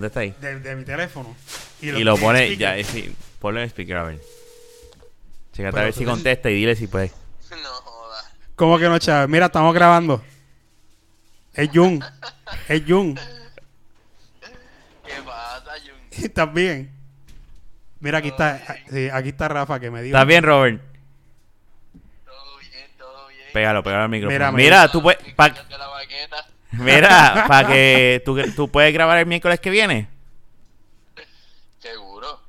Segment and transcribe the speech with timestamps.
[0.00, 0.34] Contesta ahí.
[0.40, 1.34] de, de mi teléfono.
[1.80, 2.78] Y lo en pone, speaker.
[2.78, 4.20] ya, sí, ponlo en speaker a ver.
[5.52, 7.10] Chécate a ver si contesta y dile si puede.
[7.50, 8.22] No joda.
[8.54, 9.28] ¿Cómo que no, chaval?
[9.28, 10.22] Mira, estamos grabando.
[11.54, 12.02] Es Jun.
[12.68, 13.14] Es Jun.
[15.04, 15.96] ¿Qué pasa, Jun?
[16.24, 16.92] ¿Estás bien?
[18.00, 20.16] Mira, aquí está, sí, aquí está Rafa que me dijo.
[20.16, 20.80] ¿Estás bien, Robert?
[22.24, 23.46] Todo bien, todo bien.
[23.52, 24.52] Pégalo, pégalo al micrófono.
[24.52, 25.52] Mira, tú puedes, pa-.
[26.72, 30.08] Mira, para que tú, tú puedes grabar el miércoles que viene.
[31.80, 32.40] Seguro.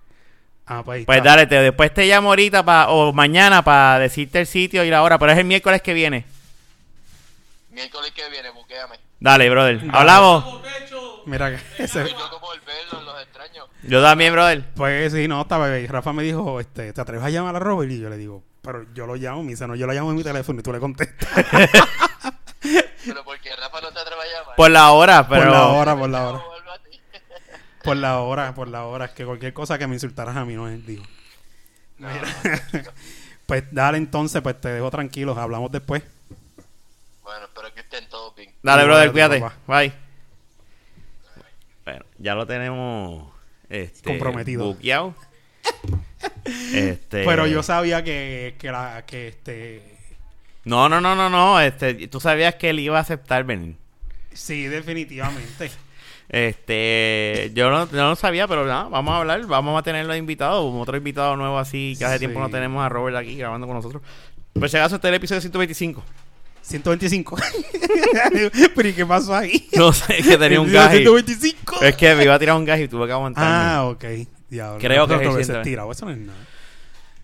[0.65, 1.29] Ah, pues, ahí Pues está.
[1.31, 5.01] dale, te, después te llamo ahorita pa, o mañana para decirte el sitio y la
[5.03, 6.25] hora, pero es el miércoles que viene.
[7.71, 8.95] Miércoles que viene, buquéame.
[9.19, 9.81] Dale, brother.
[9.91, 10.61] Hablamos.
[11.25, 13.65] Mira que ese- Yo como el verlo, los extraño.
[13.83, 14.63] Yo también, brother.
[14.75, 15.85] Pues sí, no, estaba ahí.
[15.87, 17.91] Rafa me dijo, este, ¿te atreves a llamar a Robert?
[17.91, 20.17] Y yo le digo, pero yo lo llamo, me dice, no, yo lo llamo en
[20.17, 21.29] mi teléfono y tú le contestas.
[23.05, 24.55] Pero porque Rafa no a llamar.
[24.55, 25.43] Por la hora, pero.
[25.43, 26.43] Por la hora, por la hora.
[27.83, 29.05] Por la hora, por la hora.
[29.05, 31.03] Es que cualquier cosa que me insultaras a mí no es, digo.
[31.97, 32.09] No,
[33.45, 36.03] Pues dale entonces, pues te dejo tranquilo, hablamos después.
[37.23, 38.53] Bueno, espero que estén todos bien.
[38.61, 39.39] Dale, brother, cuídate.
[39.39, 39.55] papá.
[39.65, 39.93] Bye.
[41.85, 43.31] Bueno, ya lo tenemos
[43.69, 44.65] este, Comprometido.
[44.65, 45.15] buqueado.
[46.73, 49.98] este, Pero yo sabía que, que la, que este,
[50.69, 51.59] No, no, no, no, no.
[51.59, 53.75] Este, tú sabías que él iba a aceptar venir.
[54.33, 55.71] sí, definitivamente.
[56.29, 60.63] Este, yo no, yo no sabía, pero nada, vamos a hablar, vamos a tenerlo invitado,
[60.79, 62.19] otro invitado nuevo así, que hace Sí.
[62.19, 64.03] tiempo no tenemos a Robert aquí grabando con nosotros.
[64.53, 66.03] Pues si acaso este es el episodio 125.
[66.61, 67.35] 125.
[68.75, 69.67] Pero ¿y qué pasó ahí?
[69.75, 70.93] No sé, que tenía un gas.
[70.93, 71.81] y- 125.
[71.81, 73.49] Es que me iba a tirar un gas y tuve que aguantarme.
[73.51, 74.05] Ah, ok.
[74.49, 74.77] Diablo.
[74.79, 75.63] Creo que es veces 120.
[75.69, 76.39] tirado, eso no es nada.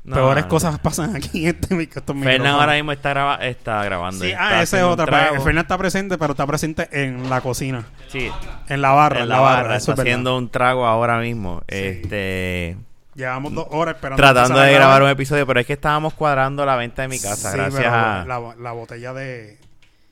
[0.05, 0.49] No, Peores no.
[0.49, 4.23] cosas pasan aquí en este mic- estos Fernan ahora mismo está, graba- está grabando.
[4.23, 5.41] Sí, está ah, esa es otra.
[5.41, 7.85] Fernan está presente, pero está presente en la cocina.
[8.09, 8.29] Sí,
[8.69, 10.01] En la barra, en la barra, eso está es verdad.
[10.13, 11.61] haciendo un trago ahora mismo.
[11.67, 11.75] Sí.
[11.75, 12.77] Este,
[13.15, 14.21] Llevamos dos horas esperando.
[14.21, 17.51] tratando de grabar un episodio, pero es que estábamos cuadrando la venta de mi casa,
[17.51, 18.25] Sí, gracias a...
[18.27, 19.57] La, la botella de...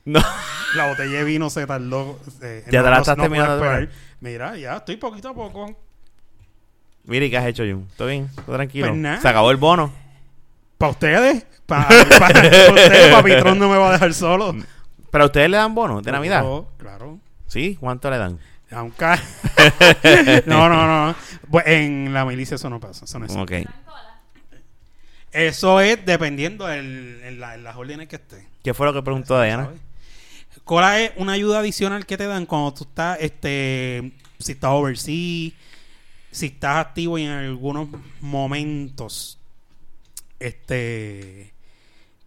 [0.06, 0.20] No.
[0.74, 2.18] La botella de vino se tardó.
[2.42, 3.64] eh, Ya te la estás terminando.
[4.20, 5.78] Mira, ya estoy poquito a poco.
[7.04, 7.86] Mira, ¿y qué has hecho, Jun?
[7.96, 8.28] ¿Todo bien?
[8.46, 8.88] ¿Todo tranquilo?
[8.88, 9.20] Pues nada.
[9.20, 9.92] Se acabó el bono.
[10.78, 11.46] ¿Para ustedes?
[11.66, 11.88] ¿Para
[12.70, 13.12] ustedes?
[13.12, 14.54] Papitrón no me va a dejar solo.
[15.10, 16.40] ¿Pero a ustedes le dan bono de Navidad?
[16.40, 17.18] Claro, claro.
[17.46, 17.76] ¿Sí?
[17.78, 18.38] ¿Cuánto le dan?
[18.70, 19.04] Aunque...
[20.46, 21.14] no, no, no.
[21.50, 23.04] Pues en la milicia eso no pasa.
[23.04, 23.36] Eso no es.
[23.36, 23.52] Ok.
[25.30, 28.46] Eso es dependiendo del- en, la- en las órdenes que esté.
[28.62, 29.68] ¿Qué fue lo que preguntó Diana?
[30.64, 35.52] Cola es una ayuda adicional que te dan cuando tú estás, este, si estás overseas,
[36.34, 37.88] si estás activo y en algunos
[38.20, 39.38] momentos,
[40.40, 41.52] este,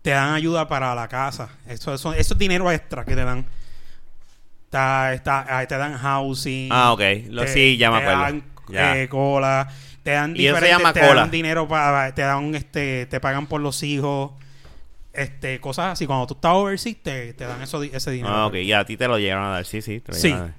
[0.01, 1.49] te dan ayuda para la casa.
[1.67, 3.45] Eso, eso, eso es dinero extra que te dan.
[4.65, 6.69] Está, está, te dan housing.
[6.71, 7.01] Ah, ok.
[7.29, 8.21] Lo, te- sí, ya me te acuerdo.
[8.21, 8.97] dan, Ya.
[9.01, 9.67] eh, cola.
[10.03, 11.21] Te dan Y eso se diferentes, llama te cola.
[11.21, 14.31] dan dinero para, te dan, este, te pagan por los hijos,
[15.13, 16.05] este, cosas así.
[16.05, 18.33] Cuando tú estás overseas, te, te dan eso, ese dinero.
[18.33, 18.55] Ah, ok.
[18.55, 19.65] Y a ti te lo llegaron a dar.
[19.65, 19.99] Sí, sí.
[19.99, 20.31] Te lo Sí.
[20.31, 20.53] a dar.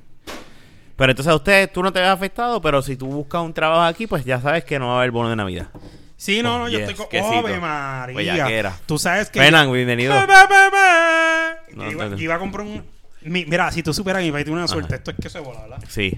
[0.98, 3.82] Pero entonces a ustedes, tú no te ves afectado, pero si tú buscas un trabajo
[3.82, 5.68] aquí, pues ya sabes que no va a haber bono de Navidad.
[6.16, 7.34] Sí, no, no, Oh, yo yes, estoy con...
[7.38, 8.74] ¡Ave María!
[8.84, 9.38] Tú sabes que...
[9.38, 10.12] Fernan, bienvenido.
[10.12, 11.54] Ba, ba, ba, ba.
[11.72, 12.18] No, iba, no, no.
[12.20, 12.84] iba a comprar un...
[13.22, 14.72] mi- mira, si tú supieras, mi país tiene una Ajá.
[14.74, 14.96] suerte.
[14.96, 15.78] Esto es que se bola, ¿verdad?
[15.88, 16.12] Sí.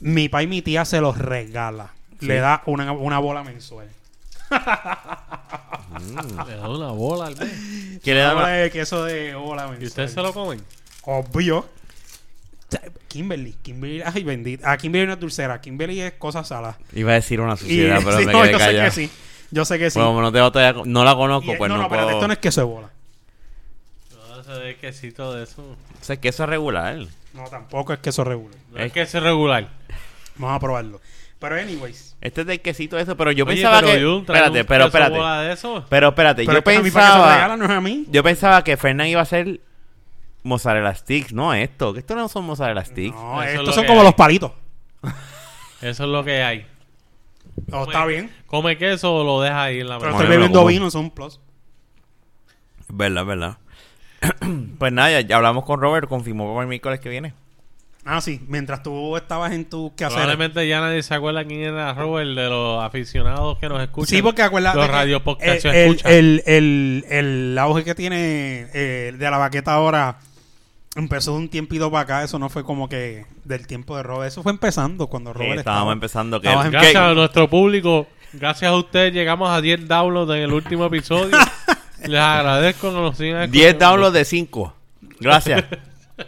[0.00, 1.92] Mi país y mi tía se los regala.
[2.20, 2.26] Sí.
[2.26, 3.88] Le da una, una bola mensual.
[4.50, 4.58] Le
[6.56, 8.00] da una bola al mes.
[8.04, 8.34] ¿Qué le Una dan?
[8.36, 9.82] bola de queso de bola mensual.
[9.82, 10.60] ¿Y ustedes se lo comen?
[11.04, 11.66] Obvio.
[13.08, 14.70] Kimberly, Kimberly, ay bendita.
[14.70, 16.78] A Kimberly no es dulcera, Kimberly es cosa salada.
[16.92, 18.84] Iba a decir una Y suciedad, pero sí, me no, quedé yo sé callado.
[18.84, 19.10] que sí.
[19.50, 19.98] Yo sé que sí.
[19.98, 22.00] Bueno, no, te, todavía- no la conozco, Y- pues no, no, no, puedo...
[22.02, 22.90] espérate, esto no es queso de bola.
[24.12, 25.62] No, ese de quesito de eso.
[25.62, 26.98] O sea, eso es regular.
[27.34, 28.56] No, tampoco es queso regular.
[28.70, 29.68] No Es- es queso regular.
[30.36, 31.00] Vamos a probarlo.
[31.40, 32.16] Pero anyways.
[32.20, 34.26] Este es del quesito eso, pero yo Oye, pensaba pero que...
[34.26, 35.16] Trae Espérate, pero queso espérate.
[35.16, 35.84] bola de eso.
[35.88, 37.34] Pero espérate, Pero yo es que a mí para que se pensaba...
[37.34, 38.06] regala no es a mí.
[38.10, 39.60] Yo pensaba que Fernan iba a hacer
[40.42, 41.92] mozzarella sticks, no esto.
[41.92, 43.14] Que esto no son mozzarella sticks.
[43.14, 44.06] No, Eso es estos lo son que como hay.
[44.06, 44.52] los palitos.
[45.80, 46.66] Eso es lo que hay.
[47.72, 48.30] Oh, está bien.
[48.46, 50.22] Come queso o lo deja ahí en la Pero mesa.
[50.22, 50.68] Estoy bebiendo como.
[50.68, 51.40] vino, son un plus.
[52.80, 53.58] Es verdad, es verdad.
[54.78, 57.34] pues nada, ya, ya hablamos con Robert, confirmó para el miércoles que viene.
[58.04, 58.40] Ah, sí.
[58.48, 60.16] Mientras tú estabas en tu quehacer.
[60.16, 64.08] Probablemente ya nadie se acuerda quién era Robert de los aficionados que nos escuchan.
[64.08, 68.68] Sí, porque acuérdate Los que radio el, se el, el, el, el auge que tiene
[68.72, 70.18] eh, de la baqueta ahora
[70.96, 72.24] empezó de un tiempito para acá.
[72.24, 74.28] Eso no fue como que del tiempo de Robert.
[74.28, 75.92] Eso fue empezando cuando Sí, Robert estábamos estaba.
[75.92, 76.48] empezando que...
[76.48, 80.86] Gracias que- a nuestro público, gracias a ustedes llegamos a 10 downloads en el último
[80.86, 81.36] episodio.
[82.04, 83.86] Les agradezco que nos sigan 10 escuchando.
[83.90, 84.74] downloads de 5.
[85.20, 85.64] Gracias.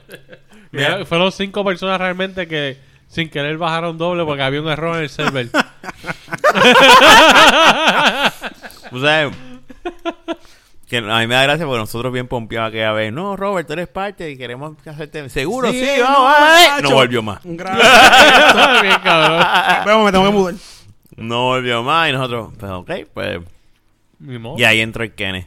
[0.70, 2.78] Mira, fueron 5 personas realmente que
[3.08, 5.48] sin querer bajaron doble porque había un error en el server.
[8.90, 9.30] O sea,
[10.92, 13.12] que a mí me da gracia porque nosotros bien pompeados aquella vez.
[13.12, 15.28] No, Robert, tú eres parte y queremos hacerte.
[15.30, 16.88] Seguro, sí, Sí, vamos, no.
[16.90, 17.40] No volvió más.
[17.42, 18.82] Gracias.
[18.82, 19.38] Bien, cabrón.
[19.86, 20.54] Vamos, me tengo que mudar.
[21.16, 23.40] No volvió más y nosotros, pues ok, pues.
[24.58, 25.46] Y ahí entró el Kenneth.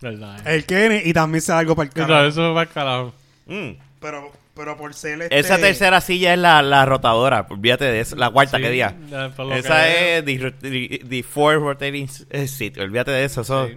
[0.00, 0.46] Verdad.
[0.46, 2.28] El Kenny y también se algo para el Claro, carajo.
[2.28, 3.12] eso va al carajo.
[3.46, 3.70] Mm.
[4.00, 5.38] Pero, pero por ser este...
[5.38, 7.46] Esa tercera silla es la, la rotadora.
[7.50, 8.16] Olvídate de eso.
[8.16, 8.94] La cuarta, Sí, que diga.
[9.08, 12.78] ya, por lo Esa que- es the, the, the four rotating eh, seat.
[12.78, 13.42] Olvídate de eso.
[13.42, 13.76] Eso Sí.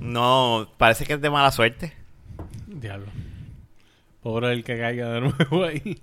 [0.00, 0.68] No.
[0.78, 1.92] Parece que es de mala suerte.
[2.66, 3.06] Diablo.
[4.22, 6.00] Pobre el que caiga de nuevo ahí.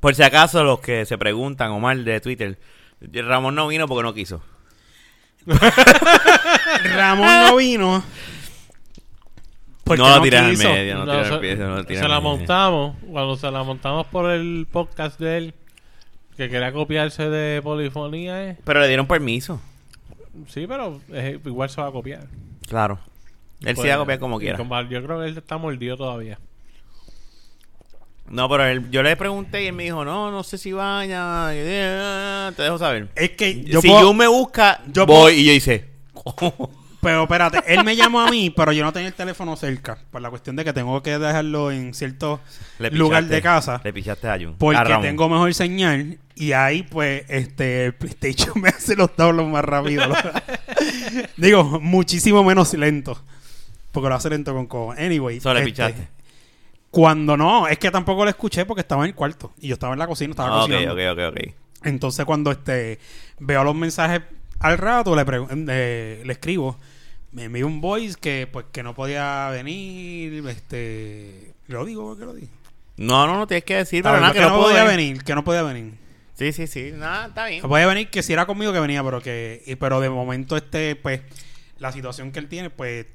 [0.00, 2.58] Por si acaso, los que se preguntan, Omar de Twitter.
[3.00, 4.42] Ramón no vino porque no quiso.
[6.94, 8.02] Ramón no vino.
[9.84, 10.68] Porque no lo tiras al quiso.
[10.68, 10.98] medio.
[10.98, 12.20] No, No, se, al pie, no lo se al la medio.
[12.20, 12.96] montamos.
[13.10, 15.54] Cuando se la montamos por el podcast de él,
[16.36, 18.56] que quería copiarse de polifonía, eh.
[18.64, 19.60] Pero le dieron permiso.
[20.48, 22.26] Sí, pero eh, igual se va a copiar.
[22.68, 22.98] Claro.
[23.64, 24.56] Él Pues, va a copiar como quiera.
[24.56, 26.38] como- yo creo que él está mordido todavía.
[28.28, 31.48] No, pero él- yo le pregunté y él me dijo, no, no sé si vaya.
[31.54, 33.08] Y, eh, Te dejo saber.
[33.14, 35.14] Es que yo si puedo- Jun me busca, yo voy.
[35.16, 35.88] puedo- Y yo hice...
[37.00, 39.98] Pero espérate, él me llamó a mí, pero yo no tenía el teléfono cerca.
[40.10, 42.40] Por la cuestión de que tengo que dejarlo en cierto
[42.80, 43.80] Le lugar de casa.
[43.84, 44.56] Le pichaste a Jun.
[44.58, 46.18] Porque A tengo mejor señal.
[46.34, 50.02] Y ahí, pues, este, el PlayStation me hace los downloads más rápido.
[51.36, 53.20] Digo, muchísimo menos lento.
[53.92, 54.92] Porque lo hace lento con cojo.
[54.92, 55.40] Anyway.
[55.40, 56.08] Solo este, pichaste.
[56.90, 59.52] Cuando no, es que tampoco lo escuché porque estaba en el cuarto.
[59.60, 60.92] Y yo estaba en la cocina, estaba Ah, cocinando.
[60.94, 61.54] ok, ok, ok.
[61.84, 62.98] Entonces cuando este
[63.38, 64.22] veo los mensajes
[64.60, 65.24] al rato, le,
[65.68, 66.76] eh, le escribo,
[67.32, 72.24] me envió un voice que pues que no podía venir, este lo digo, ¿por qué
[72.24, 72.48] lo digo?
[72.96, 75.44] No, no, no tienes que decir, pero nada, que que no podía venir, que no
[75.44, 75.92] podía venir.
[76.38, 76.92] Sí, sí, sí.
[76.94, 77.62] Nada, está bien.
[77.62, 80.94] Podía venir, que si era conmigo que venía, pero que y- pero de momento este
[80.96, 81.20] pues
[81.78, 83.06] la situación que él tiene pues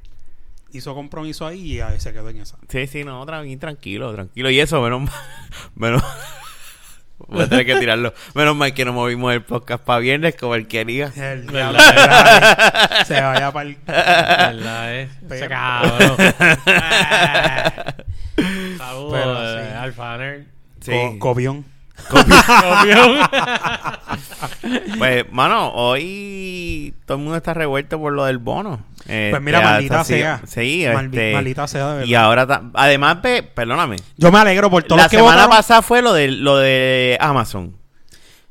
[0.72, 2.58] hizo compromiso ahí y ahí se quedó en esa.
[2.68, 4.50] Sí, sí, no, tranquilo, tranquilo, tranquilo.
[4.50, 5.14] Y eso, menos mal.
[5.76, 6.04] Menos.
[7.30, 8.14] Voy a tener que tirarlo.
[8.36, 11.14] Menos mal que no movimos el podcast para viernes como él quería.
[11.16, 13.06] El diablo, ¿verdad?
[13.06, 14.96] se vaya para el ¿Verdad?
[15.02, 15.10] eh?
[15.30, 16.18] Pero- cabrón.
[18.78, 19.78] Saludos, eh, sí.
[19.78, 20.44] Alfa Nerd.
[20.82, 20.92] Sí.
[20.92, 21.20] co- cobión.
[21.20, 21.73] Copión.
[24.98, 28.82] Pues, mano, hoy todo el mundo está revuelto por lo del bono.
[29.06, 30.42] Pues mira, Este, maldita sea.
[30.46, 32.08] Sí, Maldi- este, maldita sea, de verdad.
[32.08, 33.98] Y ahora, ta- además, ve, perdóname.
[34.18, 35.58] Yo me alegro por todos La los que semana votaron.
[35.58, 37.76] pasada fue lo de, lo de Amazon.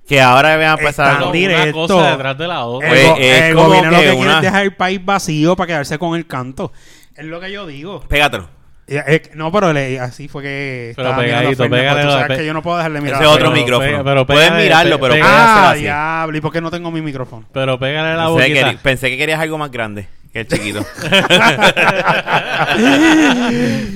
[0.06, 1.30] Que ahora van a pasar Están algo.
[1.30, 1.72] Una directo.
[1.88, 2.88] cosa detrás de la otra.
[2.88, 5.56] El, Pues, el como gobierno lo que que quiere una- es dejar el país vacío
[5.56, 6.72] para quedarse con el canto.
[7.16, 8.00] Es lo que yo digo.
[8.08, 8.48] Pégatelo.
[8.96, 10.92] Es- no, pero le- así fue que.
[10.96, 13.16] Pero estaba mirando a pegadito, Fernan, pégale sabes pe- que yo no puedo dejarle mirar.
[13.22, 13.60] Ese a otro Fernan.
[13.64, 13.90] micrófono.
[13.90, 15.80] pega- pero Puedes pégale, mirarlo, pe- pero puedes Ah, así.
[15.82, 16.36] diablo.
[16.38, 17.44] ¿Y por qué no tengo mi micrófono?
[17.52, 18.82] Pero pégale la Pensé que, boquita.
[18.82, 20.84] pensé que querías algo más grande que el chiquito.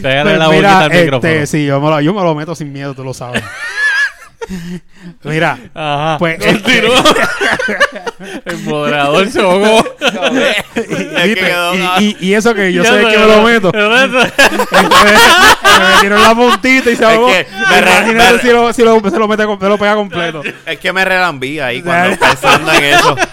[0.02, 1.46] Pégale Pues la mira, boquita al este, micrófono.
[1.46, 3.42] sí, yo me, lo, yo me lo meto sin miedo, tú lo sabes.
[5.24, 6.16] Mira, Ajá.
[6.18, 6.38] pues.
[6.44, 7.02] Continúa.
[8.44, 9.84] el moderador se ahogó.
[10.76, 11.36] Es
[11.98, 13.72] Y- y, y eso que yo Ya sé que me lo meto.
[13.72, 13.88] me
[15.94, 17.26] metieron la puntita y se Es ahogó.
[17.28, 17.80] que me
[18.14, 20.42] me- si, lo, si lo- se lo mete se lo pega completo.
[20.64, 23.16] es que me relambí ahí cuando pensando en eso.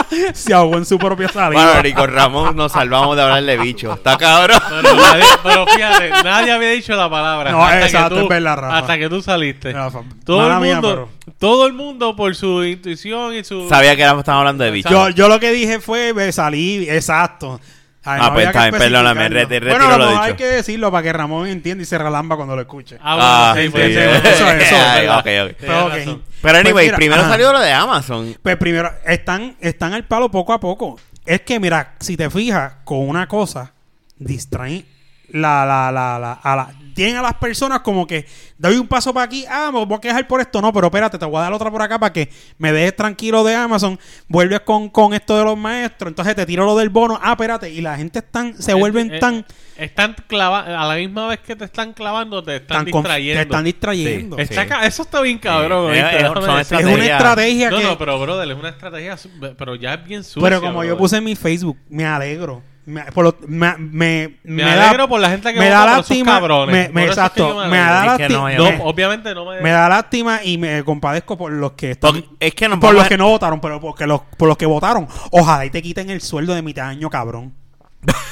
[0.34, 1.64] Se ahogó en su propia salida.
[1.64, 3.92] Bueno, Rico Ramón nos salvamos de hablar de bicho.
[3.94, 4.58] Está cabrón.
[4.68, 7.50] Pero, nadie- pero fíjate, nadie había dicho la palabra.
[7.52, 8.78] No, hasta exacto, que tú, es verdad, Rafa.
[8.78, 9.72] Hasta que tú saliste.
[9.72, 11.08] Rafa, todo, el mía, mundo,
[11.38, 13.68] todo el mundo, por su intuición y su.
[13.68, 14.88] Sabía que éramos- estábamos hablando de bicho.
[14.90, 17.60] Yo, yo lo que dije fue me salí, exacto.
[18.04, 20.90] Ay, Ah, pues está bien, perdóname, Bueno, retiro a lo lo mejor hay que decirlo
[20.90, 22.98] para que Ramón entienda y se relamba cuando lo escuche.
[23.00, 24.28] Ah, bueno, Ah, sí, sí, pues, sí.
[24.28, 24.76] Eso, eso,
[25.92, 26.22] Ay.
[26.42, 27.30] Pero anyway, Pues mira, primero ajá.
[27.30, 28.36] salió lo de Amazon.
[28.42, 30.98] Pues primero, están, están al palo poco a poco.
[31.24, 33.72] Es que, mira, si te fijas con una cosa,
[34.18, 34.84] distraen
[35.28, 38.26] la, la, la, la, a la- tienen a las personas como que
[38.58, 41.18] doy un paso para aquí, ah, me voy a quejar por esto, no, pero espérate,
[41.18, 44.60] te voy a dar otra por acá para que me dejes tranquilo de Amazon, vuelves
[44.60, 47.80] con, con esto de los maestros, entonces te tiro lo del bono, ah, espérate, y
[47.80, 49.46] la gente están, se vuelven Eh, eh, tan,
[49.76, 50.78] Están clavando.
[50.78, 53.38] A la misma vez que te están clavando, te están tan distrayendo.
[53.38, 54.36] te están distrayendo.
[54.36, 54.42] Sí.
[54.42, 55.92] Está ca- Eso está bien cabrón.
[55.94, 56.18] Eh, eh.
[56.22, 57.84] Es una estrategia No, que...
[57.84, 59.16] no, pero brother, es una estrategia,
[59.58, 60.42] pero ya es bien sucia.
[60.42, 62.62] pero como yo puse en mi Facebook, me alegro.
[62.84, 65.86] Me, por lo- me, me, Me, da- alegro por la gente que me vota da
[65.86, 66.74] por lástima, cabrones.
[66.76, 68.12] me- Por me- eso es que exacto, me da alegro.
[68.12, 69.60] Es que lástima, no No, obviamente no me...
[69.60, 72.92] me da lástima y me compadezco por los que están, Porque es que nos por
[72.92, 75.06] los a- que no votaron, pero porque los, por los que votaron.
[75.30, 77.54] Ojalá y te quiten el sueldo de mitad de año, cabrón.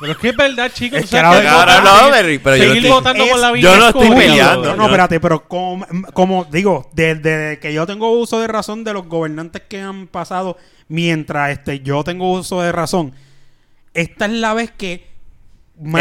[0.00, 1.00] Pero es que es verdad, chicos.
[1.00, 1.84] Es que ahora- pero-
[2.58, 4.68] yo no seguir estoy- votando con la vida yo no es estoy como- peleando.
[4.70, 8.92] No, no, espérate, pero como, como digo, desde que yo tengo uso de razón de
[8.92, 10.56] los gobernantes que han pasado,
[10.88, 13.12] mientras este yo tengo uso de razón,
[13.94, 15.06] esta es la vez que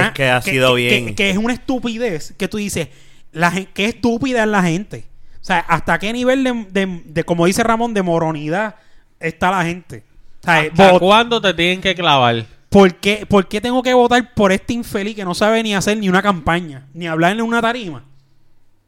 [0.07, 1.07] Es que ha sido bien.
[1.07, 2.89] Que, que es una estupidez que tú dices,
[3.31, 5.05] la qué estúpida es la gente.
[5.41, 8.75] O sea, hasta qué nivel de, de- de, como dice Ramón, de moronidad
[9.19, 10.03] está la gente.
[10.41, 12.45] O sea, ¿Hasta vot- cuándo te tienen que clavar?
[12.73, 15.97] ¿Por, qué, por qué tengo que votar por este infeliz que no sabe ni hacer
[15.97, 18.03] ni una campaña, ni hablar en una tarima?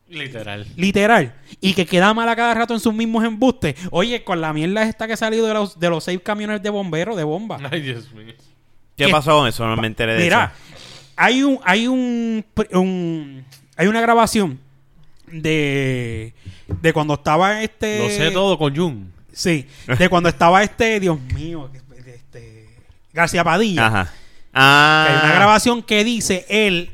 [0.10, 0.68] Literal.
[0.76, 1.34] Literal.
[1.62, 3.76] Y que queda mal a cada rato en sus mismos embustes.
[3.92, 6.70] Oye, con la mierda esta que ha salido de los, de los seis camiones de
[6.70, 7.58] bomberos, de bomba.
[7.72, 8.34] Ay, Dios mío.
[8.96, 9.12] ¿Qué ¿Qué?
[9.12, 9.66] pasó con eso?
[9.68, 10.76] No me enteré de Mira, eso.
[11.16, 13.46] hay un, hay un, un-
[13.78, 14.60] hay una grabación
[15.28, 16.34] de,
[16.82, 18.00] de cuando estaba este.
[18.00, 19.12] Lo sé todo con Jun.
[19.34, 21.70] Sí, de cuando estaba este, Dios mío,
[23.16, 23.88] García Padilla.
[23.88, 24.04] Ajá.
[24.06, 24.12] Que
[24.60, 25.36] Hay una Ah.
[25.36, 26.92] grabación que dice él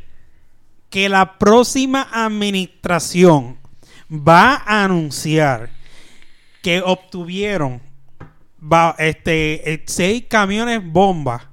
[0.89, 3.57] que la próxima administración
[4.09, 5.69] va a anunciar
[6.61, 7.81] que obtuvieron
[8.99, 11.49] este eh, seis camiones bomba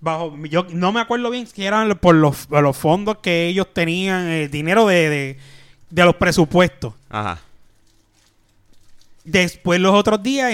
[0.00, 4.26] bajo yo no me acuerdo bien si eran por los, los fondos que ellos tenían
[4.28, 5.38] el dinero de, de,
[5.90, 7.38] de los presupuestos Ajá.
[9.24, 10.52] Después los otros días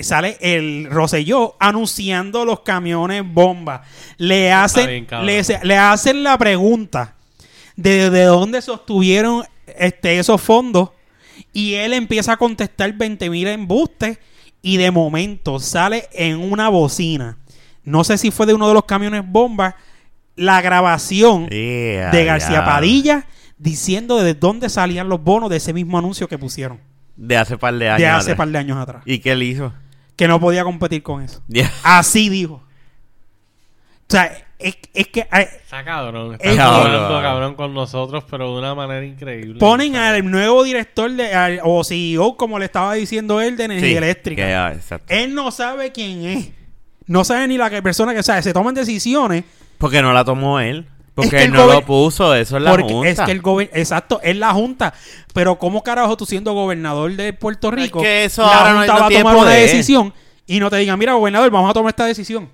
[0.00, 3.82] sale el Roselló anunciando los camiones bomba.
[4.16, 7.16] Le hacen, bien, le, hacen la pregunta
[7.76, 9.44] de, de dónde sostuvieron
[9.78, 10.90] este, esos fondos
[11.52, 14.18] y él empieza a contestar 20 mil embustes
[14.62, 17.36] y de momento sale en una bocina.
[17.84, 19.76] No sé si fue de uno de los camiones bomba
[20.36, 22.64] la grabación Yeah, de García.
[22.64, 23.26] Padilla
[23.58, 26.89] diciendo de dónde salían los bonos de ese mismo anuncio que pusieron
[27.22, 27.98] De hace par de años.
[28.00, 28.36] de hace atrás.
[28.38, 29.02] par de años atrás.
[29.04, 29.72] ¿Y qué él hizo?
[30.16, 31.42] Que no podía competir con eso.
[31.82, 32.54] Así dijo.
[32.54, 36.34] O sea, es, es que eh, Está cabrón.
[36.40, 39.58] Es Está cabrón con nosotros, pero de una manera increíble.
[39.60, 43.88] ponen al nuevo director de, al- o CEO, como le estaba diciendo él, de energía
[43.88, 44.42] Sí, eléctrica.
[44.46, 45.06] que, ah, exacto.
[45.14, 46.50] Él no sabe quién es.
[47.06, 48.42] No sabe ni la que persona que sabe.
[48.42, 49.44] Se toman decisiones.
[49.78, 50.86] Porque no la tomó él.
[51.22, 52.34] Porque que él el no lo puso.
[52.34, 53.08] Eso es la porque junta.
[53.10, 53.76] es que el gobierno.
[53.76, 54.92] Exacto, es la Junta.
[55.32, 58.00] Pero, ¿cómo carajo tú siendo gobernador de Puerto Rico?
[58.00, 60.14] que eso la ahora no- Junta no va a tiene tomar una decisión
[60.46, 62.48] y no te digan, mira, gobernador, vamos a tomar esta decisión.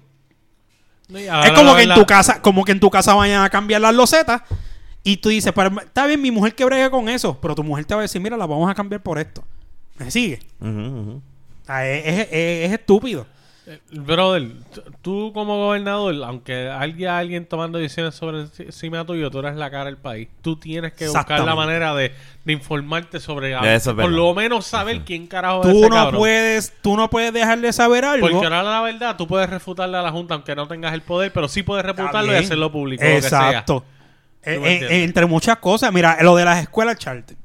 [1.15, 3.95] Es como que en tu casa, como que en tu casa vayan a cambiar las
[3.95, 4.43] losetas
[5.05, 7.85] y tú dices, pero está bien, mi mujer que bregue con eso, pero tu mujer
[7.85, 9.45] te va a decir, mira, la vamos a cambiar por esto.
[9.99, 10.41] ¿Me sigue?
[10.61, 11.21] O
[11.65, 13.27] sea, es, es- es- es estúpido.
[13.69, 14.49] Eh, Brother,
[15.03, 19.87] tú como gobernador, aunque haya alguien tomando decisiones sobre encima tuyo, tú eres la cara
[19.87, 20.29] del país.
[20.41, 22.13] Tú tienes que buscar la manera de,
[22.45, 23.67] de informarte sobre algo.
[23.67, 26.21] Eso es Por lo menos saber quién carajo es Tú ese no cabrón.
[26.21, 28.29] puedes, tú no puedes dejar de saber algo.
[28.29, 31.33] Porque ahora la verdad, tú puedes refutarle a la Junta aunque no tengas el poder,
[31.33, 33.03] pero sí puedes refutarlo y hacerlo público.
[33.03, 33.85] lo que Exacto.
[34.45, 34.55] sea.
[34.55, 37.37] Eh, eh, entre muchas cosas, mira, lo de las escuelas charter.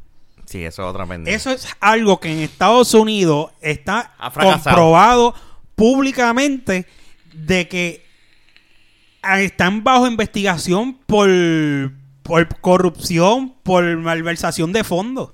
[0.46, 1.36] Sí, eso es otra pendeja.
[1.36, 4.64] Eso es algo que en Estados Unidos está Ha fracasado.
[4.64, 5.34] comprobado
[5.76, 6.86] públicamente
[7.34, 8.06] de que
[9.22, 11.30] ah, están bajo investigación por,
[12.24, 15.32] por corrupción, por malversación de fondos.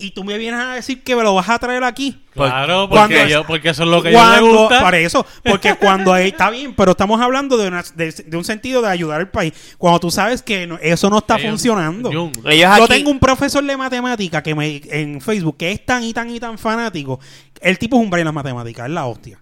[0.00, 2.22] Y tú me vienes a decir que me lo vas a traer aquí.
[2.32, 4.80] Claro, Cuando porque, yo- porque eso es lo que les Cuando, gusta.
[4.80, 8.44] para eso, porque cuando ahí está bien, pero estamos hablando de, una- de, de un
[8.44, 9.52] sentido de ayudar al país.
[9.78, 12.10] Cuando tú sabes que no- eso no está Ellos- funcionando.
[12.10, 16.02] Ellos Yo aquí- tengo un profesor de matemática que me en Facebook que es tan
[16.02, 17.20] y tan y tan fanático.
[17.60, 19.38] El tipo es un brain en las matemáticas, es la hostia.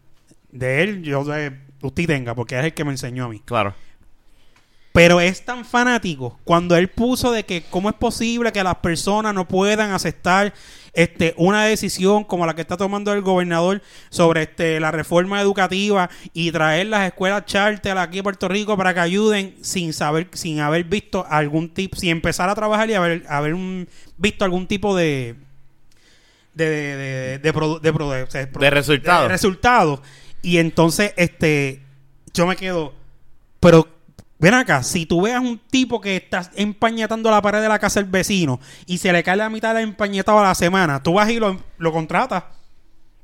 [0.51, 3.43] De él, yo sé, usted tenga, porque es el que me enseñó a mí.
[3.45, 3.75] Claro.
[4.99, 9.33] Pero es tan fanático cuando él puso de que cómo es posible que las personas
[9.35, 10.53] no puedan aceptar
[10.93, 16.11] este una decisión como la que está tomando el gobernador sobre este la reforma educativa
[16.33, 20.61] y traer las escuelas charter aquí a Puerto Rico para que ayuden sin saber sin
[20.61, 23.87] haber visto algún tipo sin empezar a trabajar y haber haber un-
[24.17, 25.37] visto algún tipo de
[26.55, 29.23] de de de, de produ- de produ- o sea, De resultado.
[29.25, 30.01] de resultados.
[30.43, 31.83] y entonces este
[32.35, 32.95] yo me quedo
[33.61, 33.87] pero
[34.39, 38.01] ven acá, si tú veas un tipo que está empañetando la pared de la casa
[38.01, 41.31] del vecino y se le cae la mitad del empañetado a la semana, tú vas
[41.31, 42.45] y lo, lo contratas.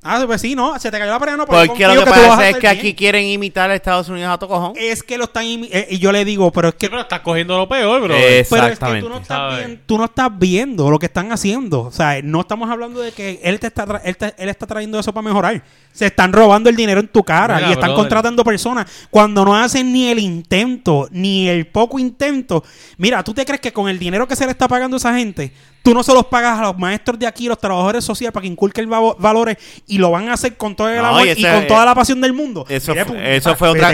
[0.07, 2.11] Ah, pues sí, no, se te cayó la pared, no, pero yo Porque lo que
[2.11, 2.79] a pasa es que bien.
[2.79, 4.75] aquí quieren imitar a Estados Unidos a tu cojón.
[4.77, 5.45] Es que lo están...
[5.47, 6.87] eh, y yo le digo, pero es que...
[6.87, 8.15] Sí, pero estás cogiendo lo peor, bro.
[8.15, 9.07] Es- Pero es que Exactamente.
[9.07, 11.81] tú no, estás viendo, tú no estás viendo lo que están haciendo.
[11.81, 14.67] O sea, no estamos hablando de que él te está tra- él, te- él está
[14.67, 15.65] trayendo eso para mejorar.
[15.93, 18.03] Se están robando el dinero en tu cara Mira, y están brother.
[18.03, 22.63] contratando personas cuando no hacen ni el intento, ni el poco intento.
[22.99, 25.17] Mira, ¿tú te crees que con el dinero que se le está pagando a esa
[25.17, 25.53] gente,
[25.85, 28.49] Tú no se los pagas a los maestros de aquí, los trabajadores sociales, para que
[28.49, 31.67] inculquen va- valores y lo van a hacer con todo el No, amor y con
[31.67, 32.65] toda la pasión del mundo.
[32.71, 33.91] eso Mire, pues, eso fue otra-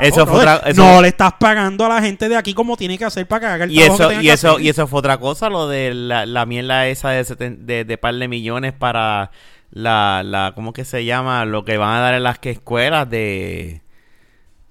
[0.00, 3.04] eso fue eso- No le estás pagando a la gente de aquí como tiene que
[3.04, 4.62] hacer para que haga el Y trabajo eso, que y que eso, hacer.
[4.64, 7.96] y eso fue otra cosa, lo de la, la mierda esa de, seten- de, de
[7.96, 9.30] par de millones para
[9.70, 11.44] la, la, ¿cómo que se llama?
[11.44, 13.82] Lo que van a dar en las que escuelas de,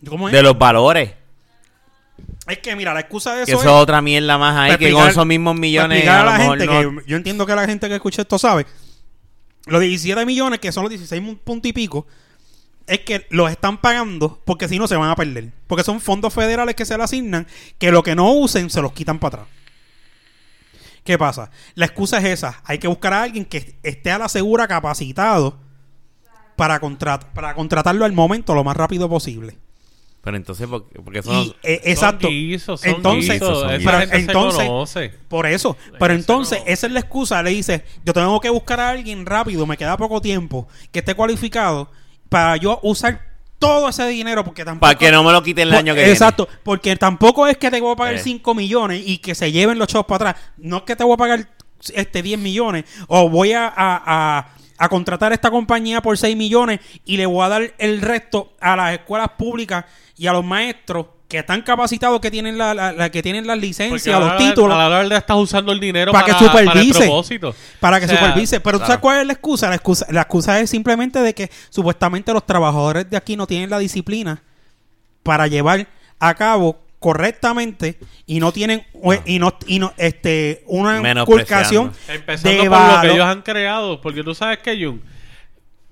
[0.09, 0.33] ¿Cómo es?
[0.35, 1.13] de los valores.
[2.49, 3.75] Es que mira, la excusa de Que eso eso es...
[3.83, 6.59] otra mierda más ahí, que con esos mismos para millones a a lo la mejor
[6.59, 8.65] gente no- que yo entiendo que la gente que escucha esto sabe
[9.65, 12.07] los 17 millones que son los 16 puntos y pico
[12.87, 15.51] es que los están pagando porque si no se van a perder.
[15.67, 17.45] Porque son fondos federales que se le asignan
[17.77, 19.55] que lo que no usen se los quitan para atrás.
[21.03, 21.51] ¿qué pasa?
[21.75, 22.61] la excusa es esa.
[22.65, 25.59] Hay que buscar a alguien que esté a la segura capacitado
[26.55, 29.57] para, contrat para contratarlo al momento lo más rápido posible
[30.21, 33.59] Pero entonces, porque, porque eso y, eh, exacto Son guisos, son entonces, guisos.
[33.61, 35.11] son gente Entonces-.
[35.27, 35.77] Por eso.
[35.97, 37.41] Pero entonces, esa es la excusa.
[37.41, 41.15] Le dice, yo tengo que buscar a alguien rápido, me queda poco tiempo, que esté
[41.15, 41.89] cualificado
[42.27, 43.27] para yo usar
[43.59, 44.81] todo ese dinero porque tampoco...
[44.87, 47.69] para que no me lo quiten el Por- año que Exacto, porque tampoco es que
[47.71, 48.19] te voy a pagar Eh.
[48.19, 50.45] 5 millones y que se lleven los chavos para atrás.
[50.57, 51.47] No es que te voy a pagar
[51.93, 54.47] este 10 millones o voy a, a- a-
[54.81, 58.53] a contratar a esta compañía por 6 millones y le voy a dar el resto
[58.61, 59.85] a las escuelas públicas
[60.17, 63.59] y a los maestros que están capacitados, que tienen la, la- la- que tienen las
[63.59, 64.75] licencias, a los títulos.
[64.75, 66.99] A la de estás usando el dinero Para para, que para el supervise.
[67.01, 67.55] propósito.
[67.79, 68.59] Para que O sea, supervise.
[68.61, 69.01] Pero ¿tú sabes claro.
[69.01, 69.69] cuál es la excusa?
[69.69, 73.69] La excusa, la excusa es simplemente de que supuestamente los trabajadores de aquí no tienen
[73.69, 74.41] la disciplina
[75.21, 75.87] para llevar
[76.19, 78.85] a cabo correctamente y no tienen
[79.25, 84.01] y no y no este una inculcación Empezando de por lo que ellos han creado,
[84.01, 85.01] porque tú sabes que Jun,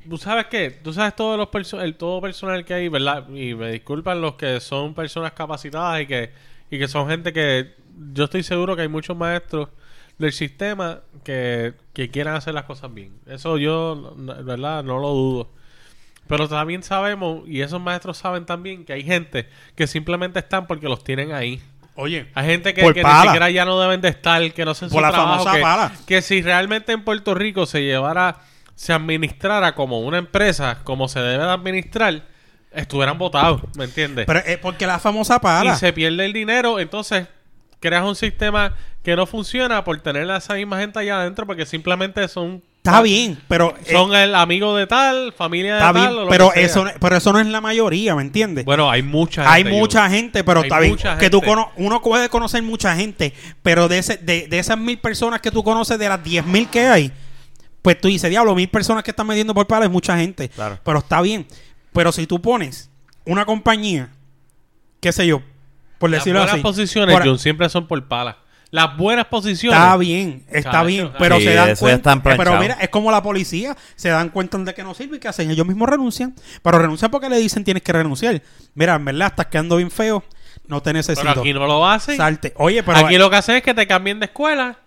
[0.10, 3.28] tú sabes que, tú sabes todos los perso- el todo personal que hay, ¿verdad?
[3.30, 6.32] Y me disculpan los que son personas capacitadas y que
[6.70, 7.74] y que son gente que
[8.14, 9.70] yo estoy seguro que hay muchos maestros
[10.18, 13.14] del sistema que, que quieran hacer las cosas bien.
[13.28, 14.84] Eso yo, ¿verdad?
[14.84, 15.50] No lo dudo.
[16.28, 20.88] Pero también sabemos, y esos maestros saben también, que hay gente que simplemente están porque
[20.88, 21.62] los tienen ahí.
[21.96, 24.88] Oye, Hay gente que, que ni siquiera ya no deben de estar, que no sé
[24.88, 25.92] Por la famosa que, pala.
[26.06, 28.38] que si realmente en Puerto Rico se llevara,
[28.76, 32.22] se administrara como una empresa, como se debe de administrar,
[32.72, 34.28] estuvieran votados, ¿me entiendes?
[34.28, 35.74] pero es porque la famosa pala.
[35.74, 37.28] Y se pierde el dinero, entonces
[37.80, 41.66] creas un sistema que no funciona por tener a esa misma gente allá adentro porque
[41.66, 42.62] simplemente son
[42.92, 46.24] Está bien, pero eh, son el amigo de tal, familia de está tal, bien, o
[46.24, 48.66] lo pero que eso no- pero eso no es la mayoría, ¿me entiendes?
[48.66, 50.12] Bueno, hay mucha Hay gente, mucha Jun.
[50.12, 50.92] gente, pero Hay está bien.
[50.94, 54.78] mucha Que tú cono- uno puede conocer mucha gente, pero de, ese, de, de esas
[54.78, 57.12] mil personas que tú conoces, de las diez mil que hay,
[57.82, 60.50] pues tú dices, diablo, mil personas que están metiendo por pala es mucha gente.
[60.50, 60.80] Claro.
[60.84, 61.46] Pero está bien.
[61.94, 62.90] Pero si tú pones
[63.26, 64.10] una compañía,
[65.00, 65.42] qué sé yo,
[65.98, 66.62] por Las decirlo buenas así.
[66.64, 68.38] posiciones, por- siempre son por pala.
[68.70, 69.80] Las buenas posiciones.
[69.80, 72.14] Está bien, está Chacho, bien, pero Sí, se dan cuenta.
[72.14, 75.20] eh, pero mira, es como la policía, se dan cuenta de que no sirve y
[75.20, 78.42] que hacen, ellos mismos renuncian, pero renuncian porque le dicen tienes que renunciar.
[78.74, 80.24] Mira, en verdad estás quedando bien feo,
[80.68, 81.28] no te necesito.
[81.28, 82.18] Pero aquí no lo hacen.
[82.18, 82.54] Salte.
[82.58, 84.78] Oye, pero aquí lo que hacen es que te cambien de escuela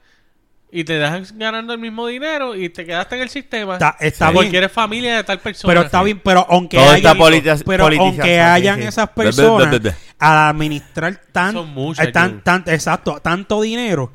[0.73, 3.75] y te dejan ganando el mismo dinero y te quedaste en el sistema.
[3.75, 4.45] está, está bien.
[4.45, 5.73] porque eres familia de tal persona.
[5.73, 7.15] Pero está bien, pero aunque Todo haya,
[7.65, 8.87] pero aunque hayan sí.
[8.87, 9.97] esas personas bla.
[10.19, 14.13] al administrar tan, Son muchas, eh, tan, tan- exacto, tanto dinero,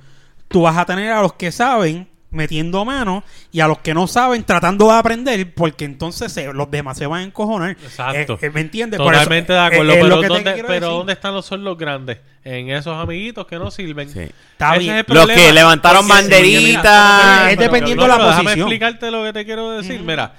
[0.47, 4.07] tú vas a tener a los que saben metiendo mano y a los que no
[4.07, 7.71] saben tratando de aprender porque entonces se- los demás se van a encojonar.
[7.71, 8.33] Exacto.
[8.33, 8.97] Eh, eh, ¿Me entiendes?
[8.97, 9.91] Totalmente eso, de acuerdo.
[9.93, 10.97] eh, pero ¿dónde, quiero pero decir.
[10.97, 12.17] ¿dónde están los son los grandes?
[12.43, 14.09] En esos amiguitos que no sirven.
[14.09, 14.19] Sí.
[14.51, 14.97] Está bien.
[14.97, 17.43] es Los que levantaron banderitas.
[17.51, 18.67] Es Pero- dependiendo no, de la pero Déjame posición.
[18.67, 20.01] explicarte lo que te quiero decir.
[20.01, 20.33] Mira,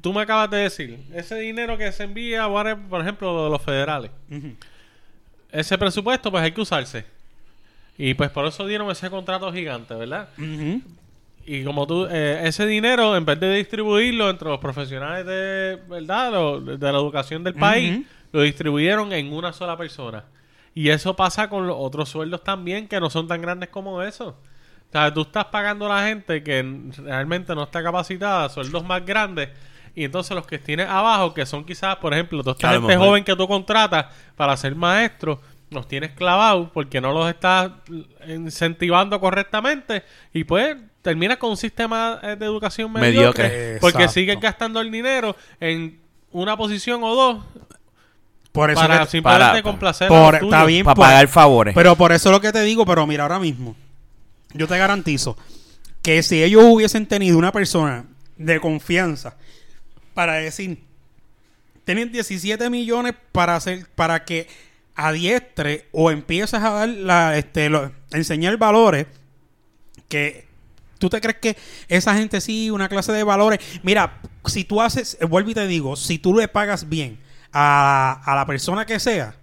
[0.00, 2.48] tú me acabas de decir, ese dinero que se envía,
[2.88, 4.10] por ejemplo, de los federales,
[5.52, 7.04] ese presupuesto, pues hay que usarse.
[7.96, 10.28] Y pues por eso dieron ese contrato gigante, ¿verdad?
[11.46, 16.32] Y como tú, eh, ese dinero, en vez de distribuirlo entre los profesionales de, ¿verdad?
[16.32, 20.24] Lo- de la educación del país, lo distribuyeron en una sola persona.
[20.74, 24.28] Y eso pasa con los otros sueldos también, que no son tan grandes como eso.
[24.88, 26.64] O sea, tú estás pagando a la gente que
[26.98, 29.50] realmente no está capacitada, sueldos más grandes.
[29.94, 33.22] Y entonces los que tienes abajo, que son quizás, por ejemplo, toda esta gente joven
[33.24, 37.70] que tú contratas para ser maestro, los tienes clavados porque no los estás
[38.26, 40.02] incentivando correctamente.
[40.32, 43.44] Y pues terminas con un sistema eh, de educación mediocre.
[43.44, 43.78] Mediocre.
[43.80, 44.12] Porque Exacto.
[44.14, 46.00] sigues gastando el dinero en
[46.32, 47.44] una posición o dos
[48.50, 51.28] Por eso para que- simplemente para- complacer por- a los está bien, Para por- pagar
[51.28, 51.74] favores.
[51.74, 53.76] Pero por eso es lo que te digo, pero mira, ahora mismo,
[54.54, 55.36] yo te garantizo
[56.02, 58.04] que si ellos hubiesen tenido una persona
[58.36, 59.36] de confianza
[60.14, 60.78] para decir,
[61.84, 64.48] tienen 17 millones para hacer, para que
[64.94, 69.06] adiestre o empieces a dar la, este, lo- enseñar valores
[70.08, 70.46] que
[71.04, 71.54] ¿Tú te crees que
[71.86, 73.58] esa gente sí, una clase de valores?
[73.82, 77.18] Mira, si tú haces, eh, vuelvo y te digo, si tú le pagas bien
[77.52, 79.34] a, a la persona que sea,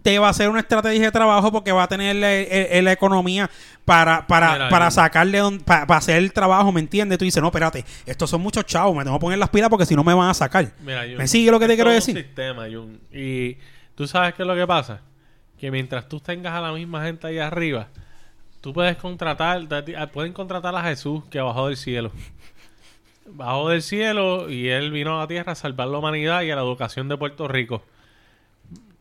[0.00, 3.50] te va a hacer una estrategia de trabajo porque va a tener la, la economía
[3.84, 7.18] para, para, Mira, para sacarle, don- pa- para, hacer el trabajo, ¿me entiendes?
[7.18, 9.84] Tú dices, no, espérate, estos son muchos chavos, me tengo que poner las pilas porque
[9.84, 10.72] si no me van a sacar.
[10.82, 12.16] Mira, Jun, ¿Me sigue lo que te quiero decir?
[12.16, 12.98] Un sistema, Jun.
[13.12, 13.58] Y
[13.94, 15.02] tú sabes qué es lo que pasa.
[15.58, 17.88] Que mientras tú tengas a la misma gente ahí arriba,
[18.66, 22.10] tú puedes contratar, da- pueden contratar a Jesús que bajó del cielo.
[23.28, 26.56] Bajó del cielo y él vino a la tierra a salvar la humanidad y a
[26.56, 27.84] la educación de Puerto Rico.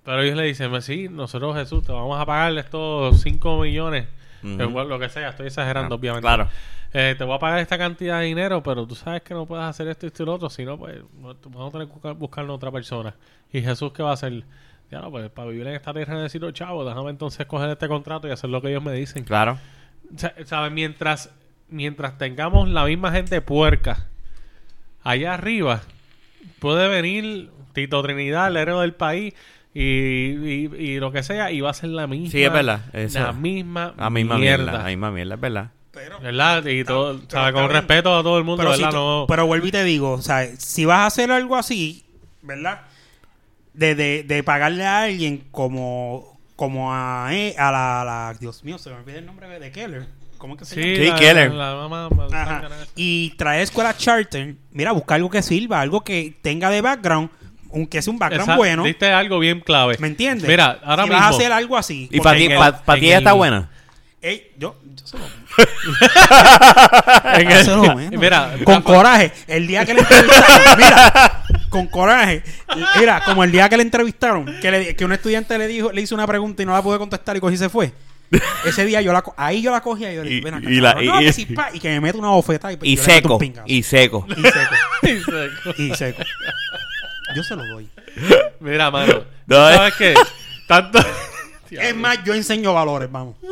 [0.04, 4.08] Pero ellos le dicen, "Pues sí, nosotros Jesús te vamos a pagar estos 5 millones,
[4.44, 6.22] lo que sea, estoy exagerando Ah, obviamente.
[6.28, 6.48] claro.
[6.94, 9.66] Eh, te voy a pagar esta cantidad de dinero, pero tú sabes que no puedes
[9.66, 12.50] hacer esto, esto y lo otro, si no, pues vamos a tener que buscar, buscar
[12.52, 13.16] otra persona.
[13.52, 14.44] ¿Y Jesús qué va a hacer?
[14.92, 18.28] Ya no, pues para vivir en esta tierra necesito chavo, déjame entonces coger este contrato
[18.28, 19.24] y hacer lo que ellos me dicen.
[19.24, 19.58] Claro.
[20.16, 20.72] Sa- ¿Sabes?
[20.72, 21.32] Mientras,
[21.70, 24.06] mientras tengamos la misma gente puerca
[25.04, 25.82] allá arriba,
[26.60, 29.34] puede venir Tito Trinidad, el héroe del país,
[29.74, 32.32] y, y, y lo que sea, y va a ser la misma.
[32.32, 32.82] Sí, es verdad.
[32.94, 34.64] La misma, La misma mierda.
[34.66, 34.78] mierda.
[34.84, 35.72] La misma mierda, es verdad.
[35.92, 36.66] Pero, ¿Verdad?
[36.66, 37.54] Y todo, pero ¿sabes?
[37.54, 38.92] Con respeto a todo el mundo, pero, si ¿verdad?
[38.92, 39.26] tú- no...
[39.28, 42.06] pero vuelvo y te digo, o sea, si vas a hacer algo así,
[42.42, 42.82] ¿verdad?
[43.76, 48.64] De, de, de pagarle a alguien como, como a, eh, a la, a la- Dios
[48.64, 50.08] mío, se me olvida el nombre de Keller.
[50.38, 51.52] ¿Cómo es que se Sí, Sí, la, Keller.
[51.52, 52.10] la mamá...
[52.30, 52.62] la Ajá.
[52.62, 52.92] sangre esa.
[52.96, 57.30] Y traer escuela charter, mira, busca algo que sirva, algo que tenga de background,
[57.74, 58.84] aunque sea un background Esa- bueno.
[58.84, 59.96] Diste algo bien clave.
[60.00, 60.48] ¿Me entiendes?
[60.48, 61.22] Mira, ahora si mismo...
[61.24, 62.08] vas a hacer algo así.
[62.12, 63.70] Y para ti, pa- pa' está buena.
[64.22, 65.26] Ey, yo, yo se lo
[67.40, 68.20] en Eso es lo el- menos.
[68.22, 71.44] Mira, con coraje, el día que le entrevistaron, mira,
[71.76, 72.42] con coraje,
[73.00, 76.02] mira, como el día que le entrevistaron, que, le- que un estudiante le dijo, le
[76.02, 77.92] hizo una pregunta y no la pude contestar y cogí y se fue.
[78.66, 80.70] Ese día yo la ahí yo la cogí y yo le dije, Y- ven acá,
[80.70, 82.78] y la- cabrón, no, y- que sí, pa, y que me mete una bofeta y,
[82.82, 83.64] Y yo le meto un seco.
[83.66, 84.26] Y seco.
[84.30, 84.76] y seco.
[85.04, 85.74] y seco.
[85.78, 86.24] Y seco.
[87.36, 87.90] Yo se lo doy.
[88.62, 89.14] Mira, mano.
[89.20, 89.76] ¿tú No, eh.
[89.76, 90.14] ¿Sabes qué?
[90.68, 91.00] Tanto...
[91.72, 93.36] Es más, yo enseño valores, vamos.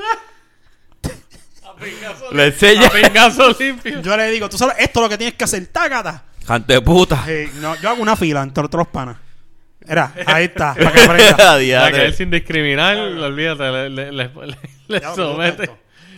[2.32, 2.88] Le enseña.
[2.88, 4.02] A pingazo limpio.
[4.02, 6.24] Yo le digo, tú sabes, esto es lo que tienes que hacer, tágata.
[6.46, 7.24] Canto de puta.
[7.28, 9.18] Eh, no, yo hago una fila entre otros panas.
[9.86, 11.60] Era, ahí está, para que aprenda.
[11.60, 15.64] Sea, que él sin discriminar, olvídate, le, le, le, le- le Ya, somete.
[15.64, 15.78] esto.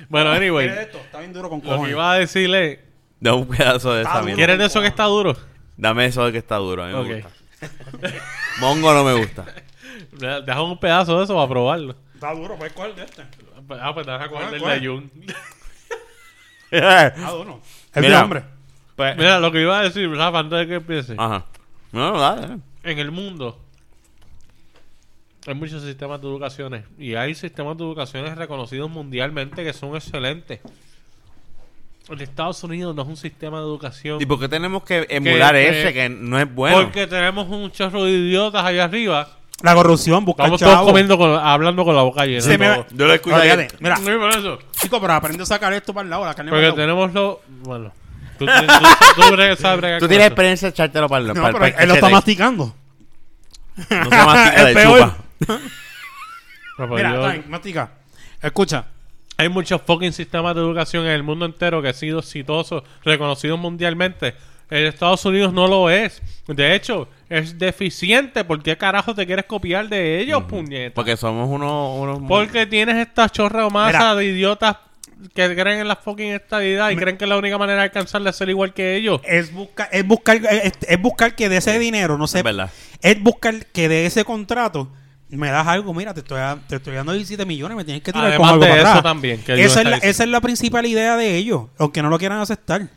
[0.09, 1.91] Bueno, anyway, Mira esto, está bien duro con lo que cojones.
[1.91, 2.81] iba a decirle,
[3.19, 4.35] Da un pedazo de Está esa mierda.
[4.37, 5.35] ¿quieres de eso que está duro?
[5.77, 6.83] Dame eso de que está duro.
[6.83, 7.23] A mí me Ok.
[7.23, 7.29] gusta.
[8.59, 9.45] Mongo no me gusta.
[10.11, 11.95] Deja un pedazo de eso para probarlo.
[12.13, 13.23] Está duro, pues ¿cuál de este?
[13.81, 14.79] Ah, pues deja coger del ¿cuál?
[14.79, 15.11] de Jun.
[16.77, 17.59] Está duro.
[17.87, 18.23] Es de Mira.
[18.23, 18.43] hombre.
[18.95, 21.15] Pues- Mira, lo que iba a decir, Rafa, antes de que empiece.
[21.17, 21.45] Ajá.
[21.91, 22.57] No, no, dale.
[22.83, 23.59] En el mundo
[25.47, 30.59] hay muchos sistemas de educaciones y hay sistemas de educaciones reconocidos mundialmente que son excelentes.
[32.09, 35.55] En Estados Unidos no es un sistema de educación ¿Y por qué tenemos que emular
[35.55, 36.81] que- ese que no es bueno?
[36.83, 39.27] porque tenemos un chorro de idiotas allá arriba.
[39.61, 42.41] La corrupción, buscar Vamos todos comiendo con- hablando con la boca llena.
[42.41, 42.85] Se me va-.
[42.91, 43.19] Yo lo ahí.
[43.19, 44.59] fíjate, Mira, Sí, por eso.
[44.81, 47.09] chico, pero aprende a sacar esto para el lado, la carne Porque para el lado.
[47.09, 47.41] tenemos lo.
[47.63, 47.91] Bueno.
[48.37, 50.33] Tú, tú, tú, tú bregas- sabes bregar Tú con tienes eso.
[50.33, 52.15] experiencia de echártelo para el No, para, pero para el él lo está cachete.
[52.15, 52.75] masticando.
[53.77, 54.99] No se mastica, Es le peor.
[54.99, 55.17] chupa.
[56.77, 57.91] No, pues Mira, yo- mastica.
[58.41, 58.85] Escucha.
[59.37, 63.57] Hay muchos fucking sistemas de educación en el mundo entero que han sido exitosos, reconocidos
[63.59, 64.35] mundialmente.
[64.69, 66.21] En Estados Unidos no lo es.
[66.47, 68.43] De hecho, es deficiente.
[68.43, 70.93] ¿Por qué carajo te quieres copiar de ellos, puñeta?
[70.93, 71.99] Porque somos unos...
[71.99, 74.15] unos Porque tienes esta chorra o masa Mira.
[74.15, 74.77] de idiotas
[75.33, 78.35] que creen en la fucking estabilidad y creen que la única manera de alcanzarle es
[78.35, 79.21] ser igual que ellos.
[79.23, 82.39] Es buscar, es buscar, es, es buscar que de ese dinero, no sé.
[82.39, 82.69] Es verdad.
[83.01, 84.91] Es buscar que de ese contrato
[85.29, 85.93] me das algo.
[85.93, 88.65] Mira, te estoy, te estoy dando 17 millones, me tienes que tirar Además con algo
[88.65, 89.03] de para eso atrás.
[89.03, 92.19] también, que esa, es la, esa es la principal idea de ellos, aunque no lo
[92.19, 92.87] quieran aceptar.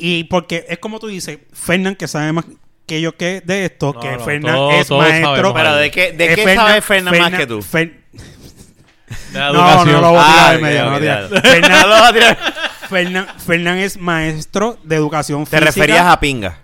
[0.00, 2.44] Y porque es como tú dices, Fernán, que sabe más
[2.86, 5.54] que yo que de esto, No, que no, Fernán es todos maestro.
[5.54, 7.60] Pero ¿de qué, de qué Fernan- sabe Fernan más que tú?
[7.60, 8.00] Fer-
[9.32, 11.24] De la no, no lo voy a tirar Ah, del medio, no lo voy a
[11.26, 12.38] ok, tirar.
[12.88, 15.64] Fernan, Fernan es maestro de educación Te física.
[15.66, 16.58] referías a pinga.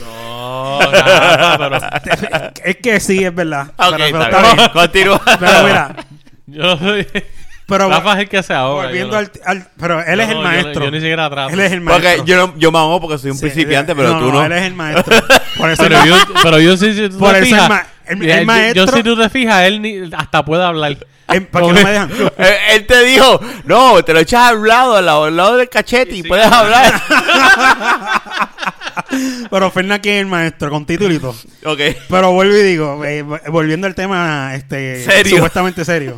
[0.00, 3.72] No, Rafa, pero Es que sí, es verdad.
[3.76, 4.68] Ok, pero, pero está bien.
[4.72, 5.20] Continúa.
[5.38, 5.96] Pero mira,
[6.46, 7.06] yo soy.
[7.68, 8.86] Pero Rafa es el que se ahoga.
[8.86, 10.22] volviendo al, al- Pero él no.
[10.24, 10.72] es el no, maestro.
[10.74, 11.50] Yo, yo ni siquiera atrapo.
[11.52, 12.10] Él es el maestro.
[12.16, 14.44] Porque yo, no, yo me ahogo porque soy un Sí, principiante, eh, pero tú no.
[14.44, 15.16] él es el maestro.
[15.58, 18.22] Por eso Pero yo, pero yo sí, si tú Por te eso fijas, ma- el-
[18.30, 20.92] el yo- maestro- Yo si tú te fijas, él ni, hasta puede hablar.
[21.30, 22.10] eh, ¿Para qué no me dejan?
[22.38, 25.68] Eh, él te dijo, no, te lo echas al lado, al lado, al lado del
[25.68, 26.94] cachete y, sí, puedes hablar.
[29.50, 31.30] Pero Fernan aquí es el maestro, con titulito.
[31.64, 31.80] ok.
[32.08, 35.36] Pero vuelvo y digo, eh, volviendo al tema este Serio.
[35.36, 36.16] supuestamente serio.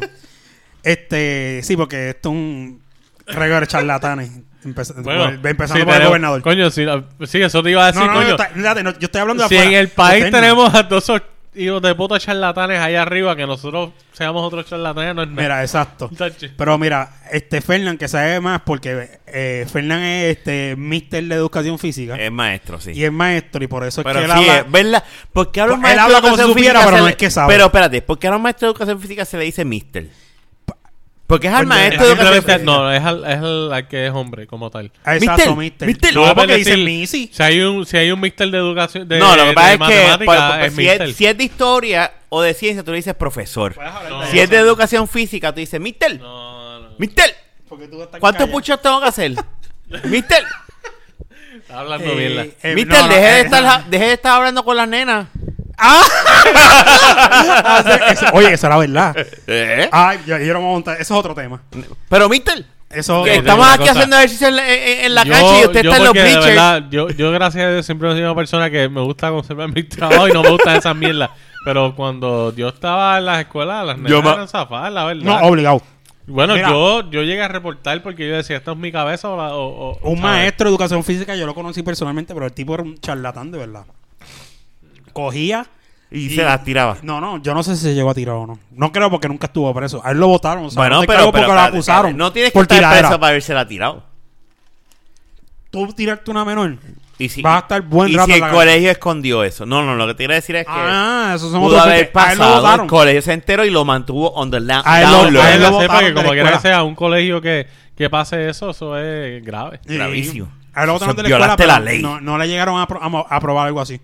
[0.83, 2.83] Este, sí, porque esto es un
[3.27, 4.31] regalo de charlatanes.
[4.64, 6.43] Empeza- Bueno, empezando si por el gobernador.
[6.43, 6.85] Coño, si,
[7.27, 8.27] sí, eso te iba a decir, no, no, coño.
[8.29, 9.71] yo, está- fíjate, no, yo estoy hablando de si afuera.
[9.73, 11.23] en el país tenemos a todos esos
[11.55, 15.43] hijos de puta charlatanes ahí arriba, que nosotros seamos otros charlatanes, no es nada.
[15.43, 16.11] Mira, exacto.
[16.59, 21.79] Pero mira, este Fernán que sabe más porque eh, Fernán es este mister de educación
[21.79, 22.93] física Es maestro, sí.
[22.93, 25.05] y es maestro y por eso es Pero que él sí, habla- es ¿verdad?
[25.33, 27.53] Porque ahora un Él maestro habla como si supiera, pero no es que sabe.
[27.55, 30.09] Pero espérate, ¿por qué ahora un maestro de educación física se le dice mister?
[31.31, 34.12] Porque es al Porque maestro de educación no, es al, es al- al que es
[34.12, 34.90] hombre como tal.
[35.05, 35.88] Ah, Exacto, Mister, mister.
[35.88, 36.14] mister.
[36.14, 37.31] No, porque decir- dicen Missy.
[37.33, 39.69] Si hay un, si hay un mister de educación, de, no, lo que de pasa
[39.73, 42.83] es que matemática, por- por- es si, es, si es de historia o de ciencia,
[42.85, 43.77] tú le dices profesor.
[44.09, 44.27] No.
[44.27, 46.19] Si es de educación física, tú dices mister.
[46.21, 46.88] No, no.
[46.99, 47.35] Mister,
[48.19, 49.33] ¿cuántos puchos tengo que hacer?
[50.05, 50.45] mister,
[51.57, 52.43] Está hablando Eh, mierda.
[52.62, 55.29] eh, mister, no, no, deje, de eh, estar, deje de estar hablando con las nenas.
[55.83, 56.05] Ah,
[58.11, 59.16] ese- Oye, esa era verdad.
[59.47, 59.88] ¿Eh?
[59.93, 60.95] Ay, yo, yo no me voy a montar.
[61.01, 61.61] Eso es otro tema.
[62.09, 63.93] Pero mister, Eso que estamos aquí cosa.
[63.93, 66.45] haciendo ejercicio en la, en- en la Yo- cancha y usted está en los bleachers.
[66.47, 69.73] verdad, yo, yo, gracias a Dios, siempre he sido una persona que me gusta conservar
[69.73, 71.31] mi trabajo y no me gustan esas mierdas.
[71.64, 75.23] Pero cuando yo estaba en las escuelas, las nenas eran zafadas, la verdad.
[75.25, 75.83] no, obligado.
[76.27, 76.71] bueno, Mira.
[76.71, 79.37] yo, yo llegué a reportar porque yo decía, ¿esto es mi cabeza o...?
[79.37, 80.23] la- o- o- Un ¿sabes?
[80.23, 83.59] maestro de educación física, yo lo conocí personalmente, pero el tipo era un charlatán de
[83.59, 83.85] verdad.
[85.12, 85.66] Cogía.
[86.12, 86.96] Y se las tiraba.
[87.03, 88.59] No, no, yo no sé si se llegó a tirar o no.
[88.73, 90.01] No creo porque nunca estuvo preso.
[90.05, 90.64] A él lo votaron.
[90.64, 92.16] O sea, Bueno, no pero, pero porque lo acusaron.
[92.16, 93.09] No tienes que estar tiradera.
[93.09, 94.03] preso para haberse la tirado.
[95.70, 96.77] Tú tirarte una menor.
[97.18, 99.66] Y si, Vas a estar buen y rato si el colegio escondió eso.
[99.66, 102.18] No, no, lo que te quiero decir es que Ah, eso son pudo haber porque
[102.29, 102.87] a él lo pasado, el votaron.
[102.88, 105.79] colegio se enteró y lo mantuvo on the la- A él lo- a él lo
[105.79, 109.81] de la como quiera que sea, un colegio que, que pase eso, eso es grave.
[109.87, 109.94] Sí.
[109.94, 110.49] Gravísimo.
[110.73, 112.03] A él lo botaron Eso de la escuela, la ley.
[112.03, 114.01] No, no le llegaron a, pro- a a aprobar algo así.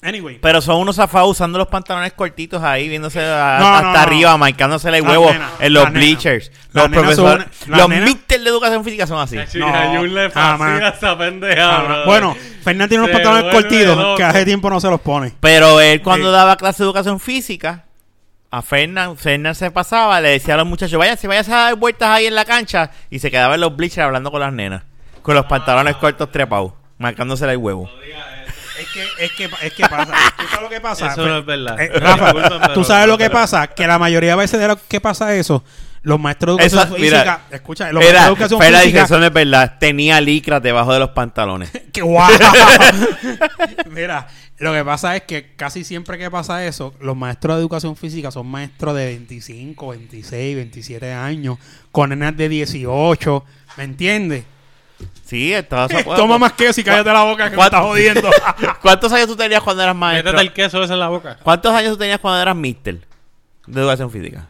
[0.00, 0.38] Anyway.
[0.40, 3.98] Pero son unos zafados usando los pantalones cortitos ahí, viéndose a- No, no, hasta no.
[3.98, 6.52] arriba, marcándose el huevo en los bleachers.
[6.72, 9.38] Los profesores, son- los míster de educación física son así.
[9.48, 10.58] Sí, No, a Jun le jamás.
[10.58, 12.04] fascina esa pendeja, bro.
[12.06, 14.14] bueno, Fernández tiene unos pantalones cortitos loco.
[14.16, 15.32] que hace tiempo no se los pone.
[15.40, 16.32] Pero él cuando Sí.
[16.32, 17.84] daba clase de educación física,
[18.52, 22.08] a Fernán, Fernán se pasaba, le decía a los muchachos, váyanse, váyanse a dar vueltas
[22.08, 24.84] ahí en la cancha, y se quedaba en los bleachers hablando con las nenas,
[25.22, 27.90] con los pantalones cortos trepados, marcándosele el huevo.
[28.78, 30.12] Es que, es que, es que pasa.
[30.38, 31.06] ¿Tú sabes lo que pasa?
[31.12, 31.80] Eso no es verdad.
[31.80, 34.76] Eh, Rafa, tú sabes lo que pero- pasa, que la mayoría de veces de lo
[34.86, 35.64] que pasa eso,
[36.02, 39.26] los maestros de educación Eso- mira, física, escucha, los maestros de educación física, eso no
[39.26, 41.70] es verdad, tenía licras debajo de los pantalones.
[41.92, 42.30] que guau.
[43.90, 47.96] Mira, lo que pasa es que casi siempre que pasa eso, los maestros de educación
[47.96, 51.58] física son maestros de 25, 26, 27 años,
[51.92, 53.44] con nenas de 18,
[53.76, 54.44] ¿me entiendes?
[55.28, 58.30] Sí, estaba Toma más queso y cállate la boca que me ¿Cuánto- estás jodiendo.
[58.80, 60.32] ¿Cuántos años tú tenías cuando eras maestro?
[60.32, 61.36] Métete el queso ese en la boca.
[61.42, 62.96] ¿Cuántos años tú tenías cuando eras mister
[63.66, 64.46] de educación física?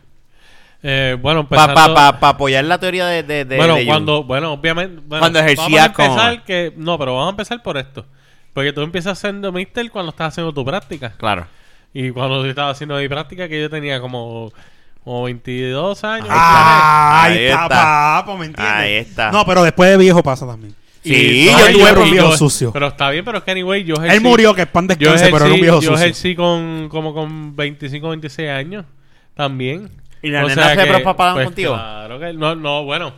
[0.80, 1.94] Eh, bueno, Para empezando...
[1.94, 3.88] pa, pa, apoyar la teoría de, de, de- bueno, de Jung.
[3.88, 7.30] cuando, bueno, obviamente, bueno, Cuando ejercía vamos a empezar como- que, no, pero vamos a
[7.30, 8.06] empezar por esto,
[8.52, 11.48] porque tú empiezas siendo mister cuando estás haciendo tu práctica Claro.
[11.92, 14.52] y cuando yo estaba haciendo mi práctica que yo tenía como,
[15.08, 16.28] como 22 años.
[16.30, 17.68] Ah, ahí, Ahí está, está.
[17.68, 18.74] papo, ¿me entiendes?
[18.76, 19.32] Ahí está.
[19.32, 20.74] No, pero después de viejo pasa también.
[21.02, 22.72] Sí, yo tuve un viejo yo- sucio.
[22.72, 25.14] Pero está bien, pero es que anyway, yo Él murió, que es pan yo descanse,
[25.28, 26.04] ejercí, pero era un viejo yo sucio.
[26.04, 28.84] ejercí con, como con 25, 26 años
[29.34, 29.88] también.
[30.20, 31.72] ¿Y las O nenas sea se que, prospapaban pues, contigo?
[31.72, 33.14] Claro que no, no, bueno.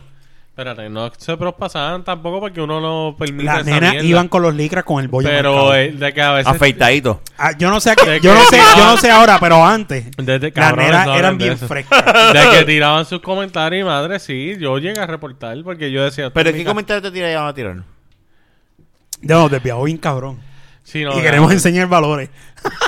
[0.51, 4.07] Espérate, no se prospasaban tampoco porque uno no permite Las esa nenas mierda.
[4.07, 5.75] iban con los licras con el bollo Pero marcado.
[5.75, 6.53] eh, de que a veces...
[6.53, 7.21] Afeitadito.
[7.37, 9.39] Ah, yo no sé, a qué- de yo que no sé, yo no sé ahora,
[9.39, 11.67] pero antes Desde las cabrones, nenas no eran hablen de bien eso.
[11.67, 12.03] frescas.
[12.33, 16.29] De que tiraban sus comentarios y madre, sí, yo llegué a reportar porque yo decía...
[16.31, 16.69] ¿Pero "Tú, qué mica".
[16.71, 17.77] comentario te tiraban a tirar?
[19.21, 20.39] No, desviado bien cabrón.
[20.91, 21.53] Sí, no, y no, queremos no.
[21.53, 22.29] enseñar valores.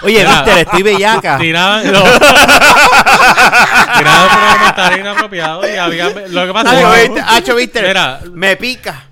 [0.03, 1.37] Oye, mister, estoy bellaca.
[1.37, 1.91] Tiraban...
[1.91, 2.03] No.
[3.97, 6.09] tiraban por comentarios inapropiados y había...
[6.09, 7.21] Lo que pasa es que...
[7.25, 7.95] hacho, mister,
[8.33, 9.03] me pica.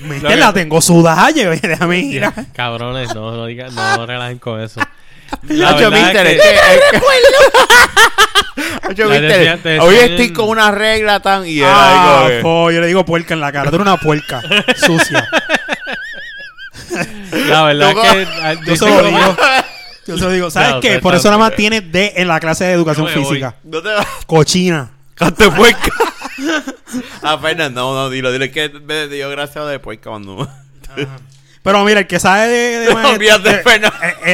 [0.00, 2.28] Mister, que- la tengo sudada, lleve, déjame ir.
[2.54, 4.80] Cabrones, no, no digan, no relajen con eso.
[5.48, 6.54] La Hacho, mister, es es que- que...
[6.74, 7.00] es que-
[8.88, 11.46] Hacho, mister, te hoy estoy con una regla tan...
[11.46, 13.70] Y era Ah, po, yo le digo puerca en la cara.
[13.70, 14.40] Tú eres una puerca
[14.76, 15.26] sucia.
[17.48, 18.26] La verdad es que...
[18.42, 19.36] ah, Yo se lo digo.
[20.06, 20.50] Yo se lo digo.
[20.50, 20.76] ¿Sabes qué?
[20.78, 23.56] ustedes Por eso nada más tiene D en la clase de educación física.
[24.26, 24.90] Cochina.
[25.14, 25.92] Cante puerca.
[27.22, 28.44] ah, Fernando, no, no, dilo, dilo.
[28.44, 30.48] Es que me dio gracia de puerca cuando...
[31.62, 33.52] Pero mira, el que sabe de, de maestro,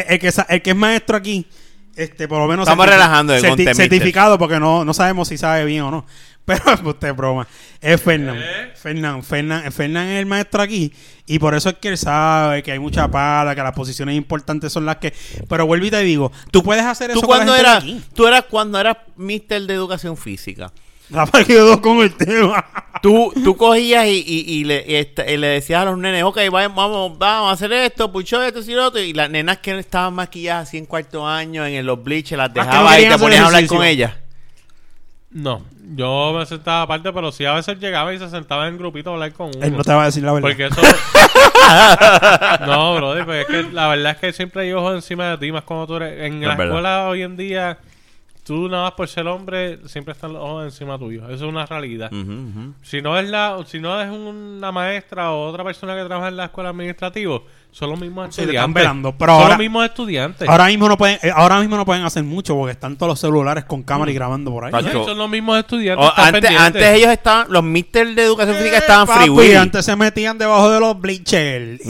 [0.09, 1.47] el, que sa- el que es maestro aquí,
[1.95, 5.65] este, por lo menos Estamos relajando el certi- certificado porque no, no sabemos si sabe
[5.65, 6.07] bien o no.
[6.45, 7.47] Pero usted es broma.
[7.81, 8.39] Es Fernán.
[8.39, 8.73] ¿Eh?
[8.75, 10.93] Fernán, Fernán, Fernán es el maestro aquí.
[11.27, 14.73] Y por eso es que él sabe que hay mucha pala, que las posiciones importantes
[14.73, 15.13] son las que.
[15.49, 17.79] Pero vuelvo y te digo, tú puedes hacer eso ¿Tú cuando eras...
[17.79, 18.03] aquí.
[18.15, 20.73] Tú eras cuando eras mister de educación física.
[21.11, 22.65] Rafa quedó con el tema.
[23.03, 24.85] tú, tú cogías y, y, y le,
[25.29, 28.61] y le decías a los nenes, ok, vamos, vamos, vamos a hacer esto, pucho esto,
[28.61, 29.01] y lo otro.
[29.01, 32.67] Y las nenas que estaban maquilladas así en cuarto año, en los bleachers, las Las
[32.67, 34.13] que no dejabas y te ponías a hablar con ellas.
[35.33, 35.63] No,
[35.95, 39.13] yo me sentaba aparte, pero sí a veces llegaba y se sentaba en grupito a
[39.15, 39.65] hablar con uno.
[39.65, 40.49] Él no te va a decir la verdad.
[40.49, 40.81] Porque eso.
[42.67, 45.53] no, brother, porque es que la verdad es que siempre hay ojos encima de ti,
[45.53, 46.21] más cuando tú eres.
[46.25, 47.79] En la escuela hoy en día,
[48.45, 51.25] tú nada más por ser hombre, siempre están los ojos encima tuyo.
[51.27, 52.11] Eso es una realidad.
[52.83, 56.37] Si no es la, si no es una maestra o otra persona que trabaja en
[56.39, 57.41] la escuela administrativa,
[57.73, 58.75] son los mismos Sí, están estudiantes.
[58.83, 60.49] velando, pero son ahora- los mismos estudiantes.
[60.49, 63.21] Ahora mismo no pueden, eh, ahora mismo no pueden hacer mucho porque están todos los
[63.21, 64.73] celulares con cámara y grabando por ahí.
[64.85, 66.09] Sí, son los mismos estudiantes.
[66.17, 70.37] Antes, ellos estaban, los mister de educación física Eh, estaban papi, free antes se metían
[70.39, 71.81] debajo de los bleachers.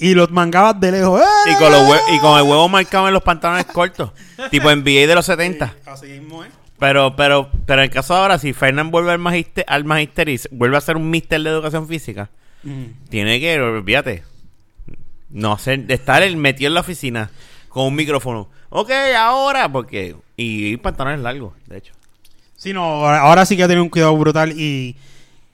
[0.00, 1.20] Y, los mangabas de lejos.
[1.20, 1.50] ¡Eh!
[1.50, 4.12] Y con, los hue- y con el huevo marcado en los pantalones cortos.
[4.50, 5.74] tipo NBA de los 70.
[5.86, 6.50] Así mismo es.
[6.78, 10.28] Pero, pero, pero en el caso de ahora, si Fernán vuelve al magister, al magister
[10.28, 12.30] y vuelve a ser un mister de educación física,
[12.62, 12.84] Mm.
[13.08, 14.22] tiene que, olvídate,
[15.30, 17.30] no de estar el metido en la oficina
[17.68, 18.48] con un micrófono.
[18.70, 20.16] Ok, ahora, porque.
[20.36, 21.92] Y, pantalones largos, de hecho.
[22.56, 24.96] Sí, no, ahora, sí que tiene un cuidado brutal y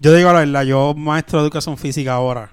[0.01, 2.51] yo digo la verdad, yo maestro de educación física ahora.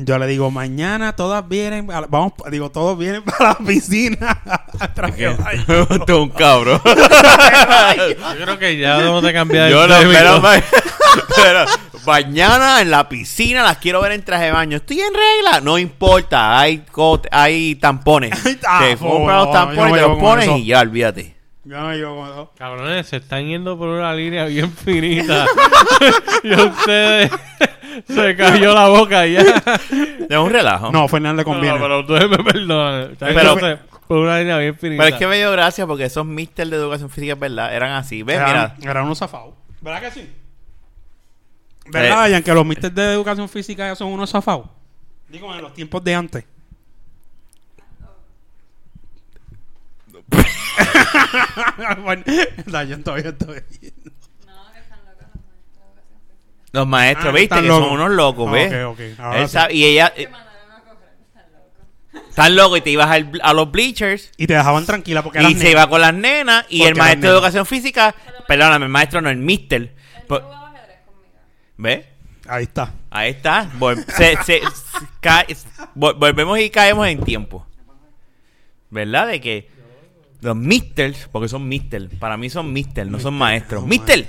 [0.00, 4.40] Yo le digo, mañana todas vienen, a la- vamos, digo, todos vienen para la piscina.
[4.78, 5.86] a traje de baño.
[6.06, 6.80] Tú un cabrón.
[6.84, 10.40] Yo creo que ya debemos de cambiar Yo no, pero,
[11.36, 11.64] pero
[12.06, 14.76] mañana en la piscina las quiero ver en traje de baño.
[14.76, 15.60] ¿Estoy en regla?
[15.62, 18.30] No importa, hay, cote- hay tampones.
[18.66, 21.34] Ah, te compras los no tampones, te los pones y ya, olvídate.
[21.64, 22.52] Yo no eso.
[22.56, 25.44] Cabrones, se están yendo por una línea bien finita.
[26.44, 27.30] y a ustedes
[28.06, 29.40] se cayó la boca ya.
[30.28, 30.92] Es un relajo.
[30.92, 31.78] No, Fernán le conviene.
[31.78, 33.16] No, pero ustedes me perdonan.
[33.18, 35.02] Pero- por una línea bien finita.
[35.02, 37.92] Pero es que me dio gracia porque esos mister de educación física, es verdad, eran
[37.92, 38.22] así.
[38.22, 38.36] ¿Ves?
[38.36, 39.52] Eran, Mira, eran unos zafados.
[39.82, 40.32] ¿Verdad que sí?
[41.90, 44.66] ¿Verdad, Ian, que los misters de educación física ya son unos zafados?
[45.28, 46.44] Digo, en los tiempos de antes.
[52.02, 52.24] bueno,
[52.66, 53.56] no, yo todavía estoy.
[54.46, 56.57] No, que están locos los maestros de educación física.
[56.72, 57.44] Los maestros, Ah, ¿viste?
[57.44, 57.84] están Que locos.
[57.84, 58.72] son unos locos, Ah, ¿ves?
[58.84, 59.20] ok, ok.
[59.20, 59.52] Ahora Él sí.
[59.52, 62.34] sabe- y ella, eh, mandaron a coger, están locos.
[62.34, 65.44] tan loco y te ibas al- a los bleachers Y te dejaban tranquila porque y
[65.44, 68.14] eran se iba con las nenas y Porque el maestro de educación física,
[68.46, 69.94] perdóname, el maestro no, el mister.
[70.26, 70.42] Pues-.
[71.76, 72.04] ¿Ves?
[72.48, 72.92] Ahí está.
[73.10, 73.70] Ahí está.
[73.78, 74.62] Vol- se- se- se-
[75.20, 75.46] ca-
[75.94, 77.66] vol- volvemos y caemos en tiempo.
[78.90, 79.28] ¿Verdad?
[79.28, 79.68] De que
[80.40, 83.84] los misters, porque son mister, para mí son mister, no son maestros.
[83.86, 84.28] Mister,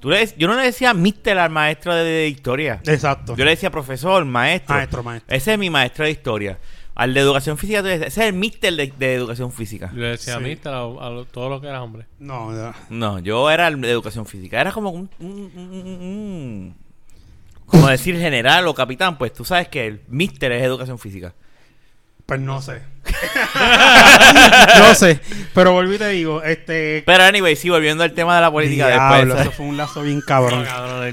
[0.00, 2.80] tú le yo no le decía mister al maestro de, de historia.
[2.86, 3.36] Exacto.
[3.36, 4.74] Yo le decía profesor, maestro.
[4.74, 5.36] Maestro, maestro.
[5.36, 6.58] Ese es mi maestro de historia.
[6.94, 9.90] Al de educación física, tú le decías, ese es el mister de, de educación física.
[9.94, 10.42] Yo le decía Sí.
[10.44, 12.06] mí, a, a lo- todo lo que era hombre.
[12.18, 12.74] No, ya.
[12.90, 14.60] No, yo era el de educación física.
[14.60, 16.76] Era como un, un- un- un-
[17.66, 21.32] como decir general o capitán, pues tú sabes que el mister es educación física.
[22.30, 22.80] Pues no sé.
[24.78, 25.18] no sé.
[25.52, 27.02] Pero volví y te digo, este.
[27.04, 29.40] Pero anyway, sí, volviendo al tema de la política Diablo, después.
[29.46, 30.64] eso fue un lazo bien cabrón.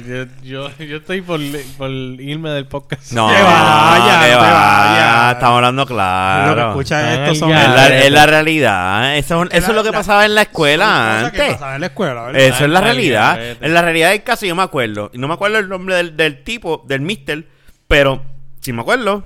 [0.05, 1.39] Yo, yo, yo estoy por,
[1.75, 3.11] por irme del podcast.
[3.13, 5.31] No, Te vaya, que te va, vaya.
[5.31, 6.69] Estamos hablando Lo que claro.
[6.69, 7.51] escucha Ay, esto son.
[7.51, 9.17] Es la, es la realidad.
[9.17, 11.53] Eso, es- eso es lo que la- pasaba en la escuela cosas que antes.
[11.55, 12.41] pasaban en la escuela, ¿verdad?
[12.41, 13.39] Eso es la realidad.
[13.59, 15.09] En la realidad del caso yo me acuerdo.
[15.13, 17.43] Y no me acuerdo el nombre del, del tipo, del mister.
[17.87, 18.21] Pero
[18.61, 19.23] sí me acuerdo.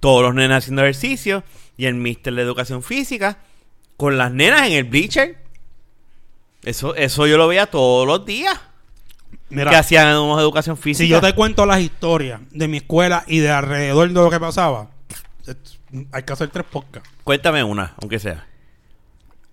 [0.00, 1.42] Todos los nenas haciendo ejercicio.
[1.76, 3.38] Y el mister de educación física.
[3.96, 5.38] Con las nenas en el bleacher.
[6.64, 8.58] Eso, eso yo lo veía todos los días.
[9.50, 11.04] Mira, que hacían en educación física.
[11.04, 14.40] si yo te cuento las historias de mi escuela y de alrededor de lo que
[14.40, 14.88] pasaba,
[16.12, 17.08] hay que hacer tres podcasts.
[17.24, 18.46] Cuéntame una, aunque sea.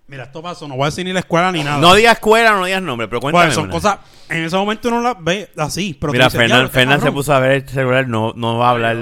[0.08, 1.78] Mira, esto pasó, no voy a decir ni la escuela ni nada.
[1.80, 3.74] No digas escuela, no digas nombre, pero cuéntame Bueno, son una.
[3.74, 6.96] cosas, en ese momento uno las ve así, pero Mira, dices, Fernán, "Diablo, este Fernán
[6.98, 7.14] se cabrón".
[7.16, 8.96] puso a ver el celular, no, no va a hablar.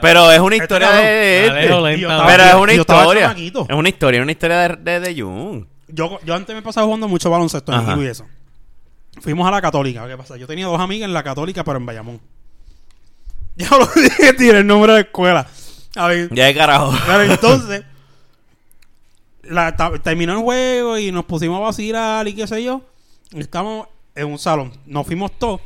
[0.00, 3.22] Pero es una historia de, de alejo yo Pero es una yo estaba historia.
[3.22, 3.66] chamaquito.
[3.68, 5.68] Es una historia, una historia de, de, de Jun.
[5.88, 7.96] Yo, yo antes me pasaba jugando mucho baloncesto en Ajá.
[7.98, 8.26] Y eso.
[9.20, 10.06] Fuimos a la católica.
[10.06, 10.36] ¿Qué pasa?
[10.36, 12.20] Yo tenía dos amigas en la católica, pero en Bayamón.
[13.56, 15.46] Ya lo dije, tiré el nombre de la escuela.
[15.96, 16.92] A ver, Ya de carajo.
[17.06, 17.84] Claro, entonces,
[19.44, 22.82] la, ta- terminó el juego y nos pusimos a vacilar y qué sé yo.
[23.32, 24.72] Y Estamos en un salón.
[24.84, 25.60] Nos fuimos todos.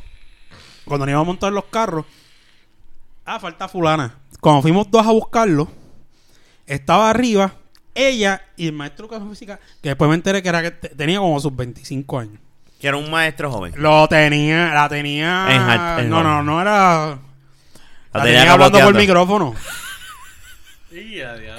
[0.85, 2.05] Cuando nos íbamos a montar los carros.
[3.25, 4.15] Ah, falta fulana.
[4.41, 5.69] Cuando fuimos dos a buscarlo,
[6.67, 7.53] estaba arriba
[7.95, 10.89] ella y el maestro de educación física, que después me enteré que era que te-
[10.89, 12.39] tenía como sus 25 años.
[12.79, 13.73] Que era un maestro joven.
[13.77, 15.95] Lo tenía, la tenía.
[15.99, 16.71] En no, no, no era.
[16.73, 19.55] La, La tenía, tenía hablando por micrófono.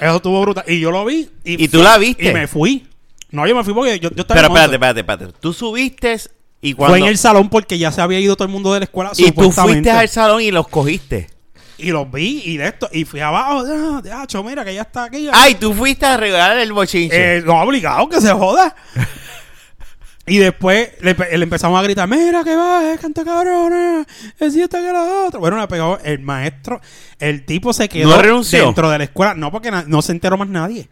[0.01, 0.63] Eso estuvo brutal.
[0.67, 1.29] Y yo lo vi.
[1.43, 2.29] Y, ¿Y tú la viste?
[2.29, 2.87] Y me fui.
[3.31, 5.39] No, yo me fui porque yo, yo estaba Pero espérate, espérate, espérate.
[5.39, 6.19] Tú subiste
[6.61, 8.81] Y Fue cuando en el salón porque ya se había ido todo el mundo de
[8.81, 9.11] la escuela.
[9.17, 11.29] y tú fuiste al salón y los cogiste.
[11.77, 12.87] Y los vi y de esto.
[12.91, 13.63] Y fui abajo.
[13.67, 15.27] Ah, hacho, mira que ya está aquí.
[15.33, 17.37] Ay, tú fuiste a regalar el bochinche.
[17.37, 18.75] Eh, no, obligado, que se joda.
[20.25, 24.05] y después le, pe- le empezamos a gritar, mira que va, canta cabrona,
[24.39, 25.39] es esta que la otra.
[25.39, 26.79] Bueno, le pegó el maestro,
[27.19, 29.33] el tipo se quedó dentro de la escuela.
[29.33, 30.87] No, porque no se enteró más nadie.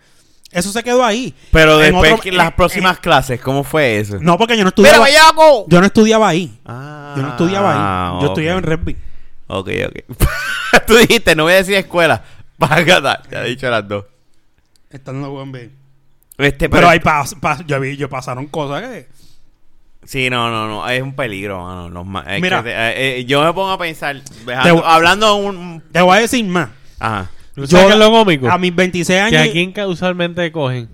[0.51, 1.33] Eso se quedó ahí.
[1.51, 4.17] Pero En después otro- las próximas en- clases, ¿cómo fue eso?
[4.19, 5.05] no, porque yo no ¡Mira, estudiaba.
[5.05, 5.65] bellaco!
[5.69, 6.59] Yo no estudiaba ahí.
[6.65, 7.71] Ah, Yo no estudiaba
[8.15, 8.21] ahí.
[8.21, 8.97] Yo estudiaba en Redby.
[9.59, 10.17] Ok, ok.
[10.87, 12.23] tú dijiste, no voy a decir escuela.
[12.57, 13.21] Págata.
[13.31, 14.05] Ya he dicho las dos.
[14.89, 15.69] Estando en UNB.
[16.37, 19.07] Este, Pero ahí pas- pas- yo vi, yo pasaron cosas que.
[20.03, 20.89] Sí, no, no, no.
[20.89, 21.89] Es un peligro, mano.
[21.89, 22.63] Los ma- es Mira.
[22.63, 24.19] que eh, eh, yo me pongo a pensar.
[24.45, 25.83] dejando- Te- hablando un.
[25.91, 26.69] Te voy a decir más.
[26.99, 27.29] Ajá.
[27.53, 28.49] ¿Tú sabes qué es lo cómico?
[28.49, 29.49] A mis 26 Que años.
[29.49, 30.89] a quién usualmente cogen.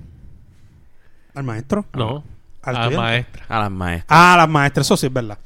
[1.35, 1.85] Al maestro.
[1.93, 2.23] No.
[2.63, 2.97] Al A estudiante.
[2.97, 3.45] maestra.
[3.47, 4.05] A las maestras.
[4.19, 5.37] Ah, las maestras, eso sí es verdad.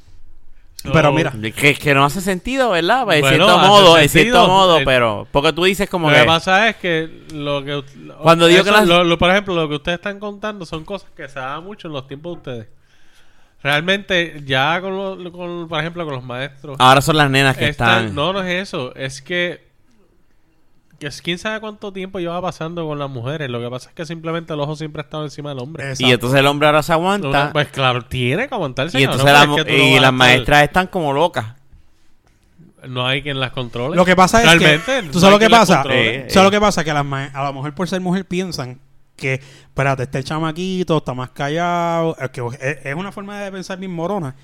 [0.90, 1.32] Pero So, mira.
[1.54, 3.00] Que, que no hace sentido, ¿verdad?
[3.02, 5.28] En Bueno, cierto modo, en cierto modo, El- pero.
[5.30, 6.22] Porque tú dices como Lo que.
[6.22, 7.82] que pasa es que lo que
[8.20, 11.08] Cuando digo que las- lo- lo- por ejemplo lo que ustedes están contando son cosas
[11.16, 12.68] que se dan mucho en los tiempos de ustedes
[13.62, 17.68] realmente ya con, lo- con por ejemplo con los maestros Ahora son las nenas que
[17.68, 18.14] están- están.
[18.14, 19.71] no no es eso es que
[21.22, 24.52] quién sabe cuánto tiempo lleva pasando con las mujeres lo que pasa es que simplemente
[24.52, 26.06] el ojo siempre ha estado encima del hombre Exacto.
[26.06, 27.50] Y entonces el hombre ahora se No, aguanta.
[27.52, 31.46] pues claro tiene que aguantarse y entonces la- y las estar- maestras están como locas.
[32.88, 35.08] no hay quien las controle Lo que pasa es Realmente, que.
[35.12, 35.84] ¿Tú sabes lo que pasa?
[35.90, 36.82] Eh, ¿Tú sabes lo que pasa?
[36.84, 38.80] Que las a la mujer, por ser mujer, piensan
[39.16, 42.16] que, espérate, este chamaquito está más callado.
[42.18, 44.34] Es, que es, es una forma de pensar bien morona.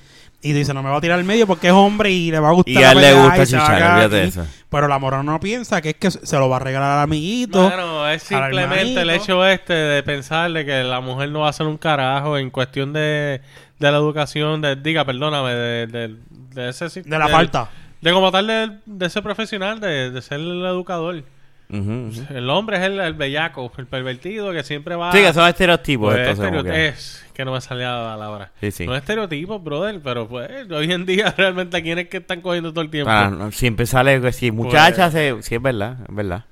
[0.41, 2.51] Y dice, no me va a tirar al medio porque es hombre y le va
[2.51, 2.73] a gustar.
[2.73, 4.47] Y a él le gusta chichar, eso.
[4.71, 7.63] Pero la morona no piensa que es que se lo va a regalar al amiguito.
[7.65, 11.51] Bueno, es simplemente el hecho este de pensar de que la mujer no va a
[11.51, 13.41] hacer un carajo en cuestión de,
[13.81, 16.17] de la educación, de, diga, perdóname, de, de,
[16.55, 17.71] de ese De la falta.
[18.01, 21.25] De como tal de, de ser profesional, de, de ser el educador.
[21.71, 25.13] El hombre es el, el bellaco, el pervertido que siempre va...
[25.13, 26.15] Sí, que son estereotipos.
[26.15, 28.53] Pues, que- es que no me salía la palabra.
[28.61, 28.87] Sí, sí.
[28.87, 32.41] No es estereotipo, brother, pero pues hoy en día realmente a quién es que están
[32.41, 33.11] cogiendo todo el tiempo.
[33.11, 36.45] Ah, no, siempre sale que si muchachas, se- sí es verdad, es verdad.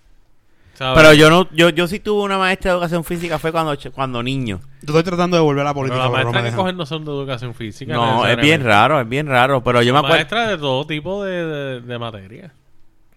[0.75, 0.99] ¿sabes?
[1.03, 4.23] Pero yo no, yo, yo sí tuve una maestra de educación física fue cuando, cuando
[4.23, 4.61] niño.
[4.83, 6.03] Yo estoy tratando de volver a la política.
[6.03, 7.95] las pero no maestras que cogen no son de educación física.
[7.95, 9.65] No, es bien raro, es bien raro.
[9.65, 10.17] Pero yo me acuerdo.
[10.17, 12.53] Maestras de todo tipo de, de, de materia.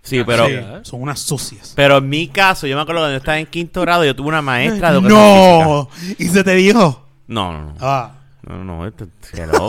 [0.02, 1.74] Sí, pero, Sí, son unas sucias.
[1.76, 4.30] pero en mi caso, yo me acuerdo cuando yo estaba en quinto grado, yo tuve
[4.30, 5.14] una maestra de física.
[5.16, 7.06] No, y se te dijo.
[7.28, 7.76] No, no, no.
[7.80, 8.12] Ah,
[8.47, 9.68] No, no, esto, hello.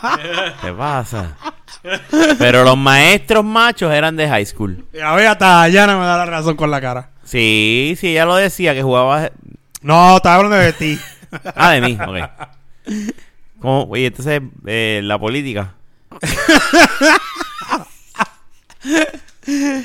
[0.62, 1.36] ¿Qué pasa?
[2.38, 4.84] Pero los maestros machos eran de high school.
[5.02, 7.10] a ver, hasta Yana me da la razón con la cara.
[7.24, 9.30] Sí, sí, ella lo decía, que jugaba...
[9.82, 10.98] No, estaba hablando de ti.
[11.54, 12.18] Ah, de mí, ok.
[13.60, 13.84] ¿Cómo?
[13.84, 15.74] Oye, entonces, eh, la política.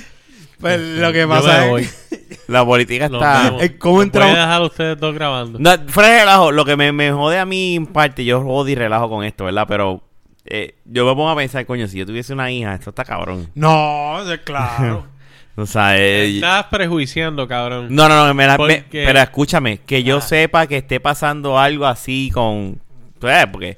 [0.60, 1.82] Pues lo que Yo pasa me voy.
[1.82, 2.08] es.
[2.48, 3.44] La política está...
[3.44, 3.62] vemos.
[3.64, 4.36] Eh, ¿cómo Voy entramos?
[4.38, 5.60] a dejar a ustedes dos grabando.
[5.60, 8.68] No, fuera de relajo, lo que me, me jode a mí en parte, yo jodo
[8.70, 9.66] y relajo con esto, ¿verdad?
[9.68, 10.02] Pero
[10.46, 13.50] eh, yo me pongo a pensar, coño, si yo tuviese una hija, esto está cabrón.
[13.56, 15.08] No, es claro.
[15.58, 17.88] O sea, eh, Estás prejuiciando, cabrón.
[17.90, 20.22] no, no, no, me la- me- Porque- pero escúchame, que yo Ah.
[20.22, 22.82] sepa que esté pasando algo así con...
[23.20, 23.78] pues, porque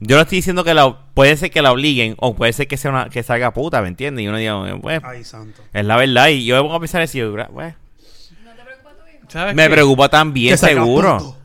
[0.00, 2.76] yo no estoy diciendo que la, puede ser que la obliguen o puede ser que
[2.76, 4.24] sea una, que salga puta, ¿me entiendes?
[4.24, 5.62] Y uno diga, pues, Ay, santo.
[5.72, 6.28] es la verdad.
[6.28, 7.74] Y yo me pongo a pensar así, pues,
[8.44, 9.24] ¿No te preocupa tu hijo?
[9.28, 9.70] ¿Sabes me qué?
[9.70, 11.36] preocupa también, seguro.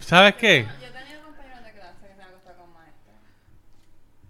[0.00, 0.66] ¿Sabes qué?
[0.66, 2.56] Yo compañeros de clase que se han acostado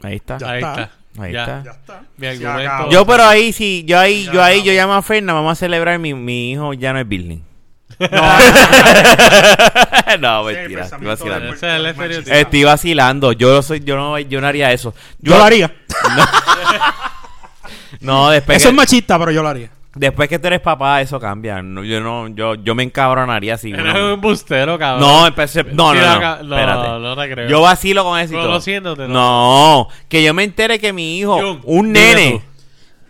[0.01, 0.09] con.
[0.09, 0.38] Ahí está.
[0.38, 0.82] Ya Ahí está.
[0.82, 1.22] está.
[1.22, 1.40] Ahí Ya.
[1.42, 1.62] está.
[1.64, 2.01] Ya está.
[2.16, 2.90] Mi Se argumento- acabó.
[2.90, 5.55] Yo, pero ahí sí, yo ahí, Ya yo ahí, yo llamo a Ferna, vamos a
[5.55, 7.40] celebrar mi, mi hijo ya no es Building.
[10.20, 11.55] No, mentira, estoy pensamiento vacilando.
[12.34, 14.95] Estoy vacilando, yo soy, yo no, yo no haría eso.
[15.20, 15.72] Yo lo haría.
[18.01, 19.70] No, después Eso que, es machista, pero yo lo haría.
[19.95, 21.62] después que tú eres papá, eso cambia.
[21.62, 25.01] No, yo no, yo, yo me encabronaría si Eres uno- un bustero, cabrón.
[25.09, 26.88] No, empecé, no, Sí, no, no, no, espérate.
[27.01, 27.49] no te creo.
[27.49, 28.97] Yo vacilo con eso y todo.
[29.09, 29.09] No.
[29.09, 32.42] No, que yo me entere que mi hijo, un nene.
[32.45, 32.53] tú.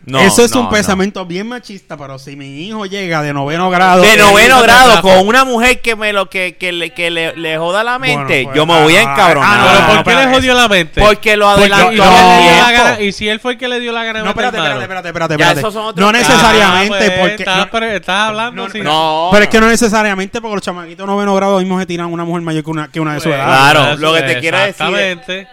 [0.06, 0.70] No, Eso es no, un no.
[0.72, 4.02] pensamiento bien machista, pero si mi hijo llega de noveno grado.
[4.02, 7.56] de noveno grado con una mujer que me lo que, que, le, que le, le
[7.56, 9.50] joda la mente, Bueno, pues, yo me voy a ah, encabronar.
[9.58, 10.34] ah, ¿Pero no, por no, qué le espérate.
[10.36, 11.00] jodió la mente?
[11.00, 12.84] porque lo Porque- adelantó y, si él le dio el la tiempo.
[12.84, 14.82] gana- y si él fue el que le dio la gana No, espérate, meter espérate,
[14.84, 15.60] espérate, espérate, Ya espérate.
[15.60, 17.42] esos son otros No necesariamente Ah, pues, porque.
[17.42, 18.84] Estás, no- pero estás hablando no, sin...
[18.84, 22.24] No, pero es que no necesariamente porque los chamaquitos noveno grado mismo se tiran una
[22.24, 23.46] mujer mayor que una, que una de su Pues, edad.
[23.72, 25.48] Claro, lo que te quiero decir Exactamente.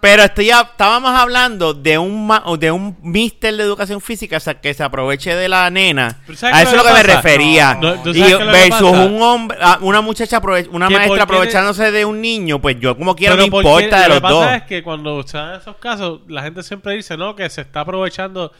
[0.00, 2.30] Pero estoy ya, estábamos hablando de un
[2.60, 6.20] de un mister de educación física o sea, que se aproveche de la nena.
[6.24, 7.16] Pero ¿sabes A eso es lo lo que que me pasa?
[7.22, 7.74] refería.
[7.80, 9.04] No, ¿tú y lo versus pasa?
[9.06, 10.40] un hombre, una muchacha,
[10.70, 14.14] una maestra aprovechándose de un niño, pues yo como quiera no Pero importa de lo
[14.14, 14.52] los que pasa dos.
[14.52, 18.52] es que cuando dan esos casos, la gente siempre dice, no, que se está aprovechando.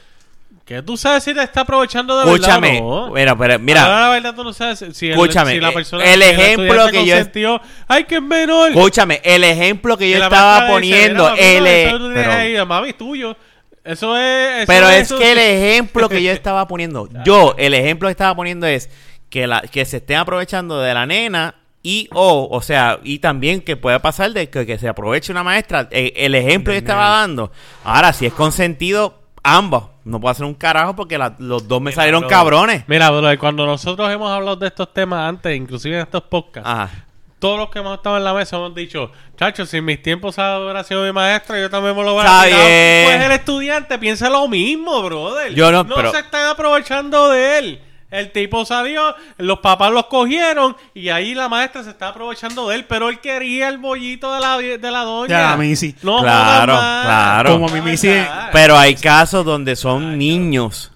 [0.68, 3.10] ¿Qué tú sabes si te está aprovechando de Escúchame, verdad no?
[3.10, 6.04] mira, pero Ahora, mira, la verdad tú no sabes si, el- Escúchame, si la persona
[6.04, 10.66] el ejemplo que yo- ay que es menor escúchame, el ejemplo que yo Que estaba
[10.68, 13.34] poniendo, "Mira, mami, el, e- pero- mami, tuyo
[13.82, 17.72] eso es eso Pero es eso- que el ejemplo que yo estaba poniendo, yo, el
[17.72, 18.90] ejemplo que estaba poniendo es
[19.30, 23.62] que la que se estén aprovechando de la nena y o, o sea, y también
[23.62, 25.88] que puede pasar de que, que se aproveche una maestra.
[25.90, 27.50] Eh, el ejemplo que yo estaba dando.
[27.84, 29.84] Ahora, si es consentido, ambos.
[30.08, 32.84] No puedo hacer un carajo porque la- los dos me salieron cabrones.
[32.86, 37.04] Mira, brother, cuando nosotros hemos hablado de estos temas antes, inclusive en estos podcasts, Ajá.
[37.38, 40.36] todos los que hemos estado en la mesa hemos dicho, chacho, si en mis tiempos
[40.38, 42.44] hubiera sido mi maestra, yo también me lo tirado".
[42.46, 43.04] bien.
[43.06, 45.52] Pues el estudiante piensa lo mismo, brother.
[45.54, 47.80] Yo no, pero- se están aprovechando de él.
[48.10, 52.76] El tipo salió, los papás los cogieron y ahí la maestra se está aprovechando de
[52.76, 55.28] él, pero él quería el bollito de la, de la doña.
[55.28, 55.94] Ya, a mí sí.
[56.02, 57.52] No Claro, claro.
[57.52, 58.24] Como mi Missy-.
[58.52, 60.90] Pero hay casos donde son niños.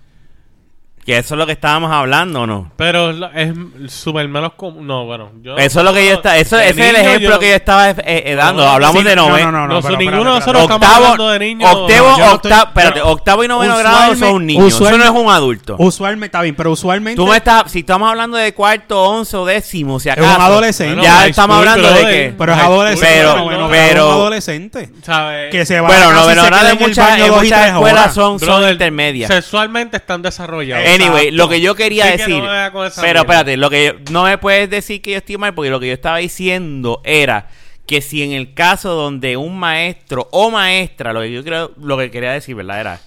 [1.05, 2.71] Que eso es lo que estábamos hablando, ¿o no?
[2.77, 3.51] Pero es
[3.85, 4.87] es súper menos común.
[4.87, 5.33] No, bueno.
[5.43, 7.49] Yo Eso es lo que yo está, eso de ese es el ejemplo yo- que
[7.49, 8.63] yo estaba eh, eh, dando.
[8.65, 9.51] No, Hablamos Sí, de no, noveno.
[9.51, 11.69] no, no, No, pero ninguno de nosotros estamos hablando de niños.
[11.73, 14.67] octavo, No, yo no octavo, estoy- espérate, yo- octavo y noveno grado son niños.
[14.81, 15.75] Eso no es un adulto.
[15.81, 17.17] Usualmente, está bien, pero usualmente.
[17.17, 20.37] Tú me estás, si estamos hablando de cuarto, once o décimo, si Es acaso.
[20.37, 21.03] un adolescente.
[21.03, 22.35] Ya estamos school, hablando de que.
[22.39, 23.15] pero es adolescente.
[23.17, 24.91] pero- noveno grado, pero- es un adolescente.
[25.03, 25.51] ¿sabes?
[25.51, 28.39] Que se va Bueno, noveno grado el muchas, escuelas son,
[28.71, 29.29] intermedias.
[29.33, 30.92] Sexualmente están desarrollados.
[30.95, 32.39] Anyway, lo que yo quería que decir.
[32.43, 33.21] no pero mierda.
[33.21, 35.89] espérate, lo que yo- no me puedes decir que yo estoy mal, porque lo que
[35.89, 37.49] yo estaba diciendo era
[37.87, 41.99] que si en el caso donde un maestro o maestra, lo que yo creo, lo
[41.99, 42.81] que quería decir, ¿verdad?
[42.81, 43.01] Era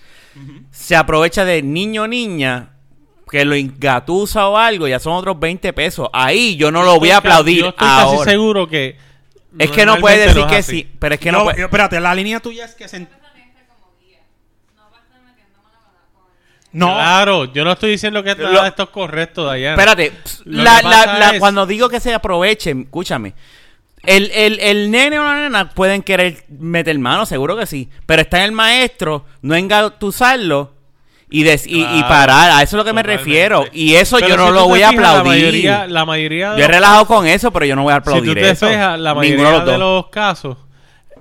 [0.72, 2.72] se aprovecha de niño o niña
[3.32, 6.10] que lo engatusa o algo, ya son otros 20 pesos.
[6.14, 8.98] Ahí yo no lo voy a aplaudir Yo estoy casi seguro que.
[9.58, 10.72] Es que no puedes decir que así.
[10.82, 13.00] sí, pero es que no, No, puede- espérate, la línea tuya es que se...
[13.00, 13.08] No
[14.92, 18.21] va a estar metiendo mano con la- con el- No, Claro, yo no estoy diciendo
[18.21, 19.76] que Lo- nada esto es correcto, Dayana.
[19.82, 20.11] Espérate,
[20.43, 23.34] Lo la- que la- la- es- cuando digo que se aprovechen, escúchame.
[24.03, 27.89] El, el, el nene o la nena pueden querer meter mano, seguro que sí.
[28.05, 30.73] Pero está en el maestro, no engatusarlo
[31.30, 32.51] y, des- y, y Claro, parar.
[32.51, 33.65] A eso es lo que me refiero.
[33.71, 35.26] Y eso Pero yo no si lo voy a La aplaudir.
[35.32, 37.95] mayoría, la mayoría de Yo he los relajado con eso, pero yo no voy a
[37.95, 38.67] si aplaudir tú te eso.
[38.67, 39.80] fijas, la Ninguno mayoría de los de dos.
[39.80, 40.57] los casos,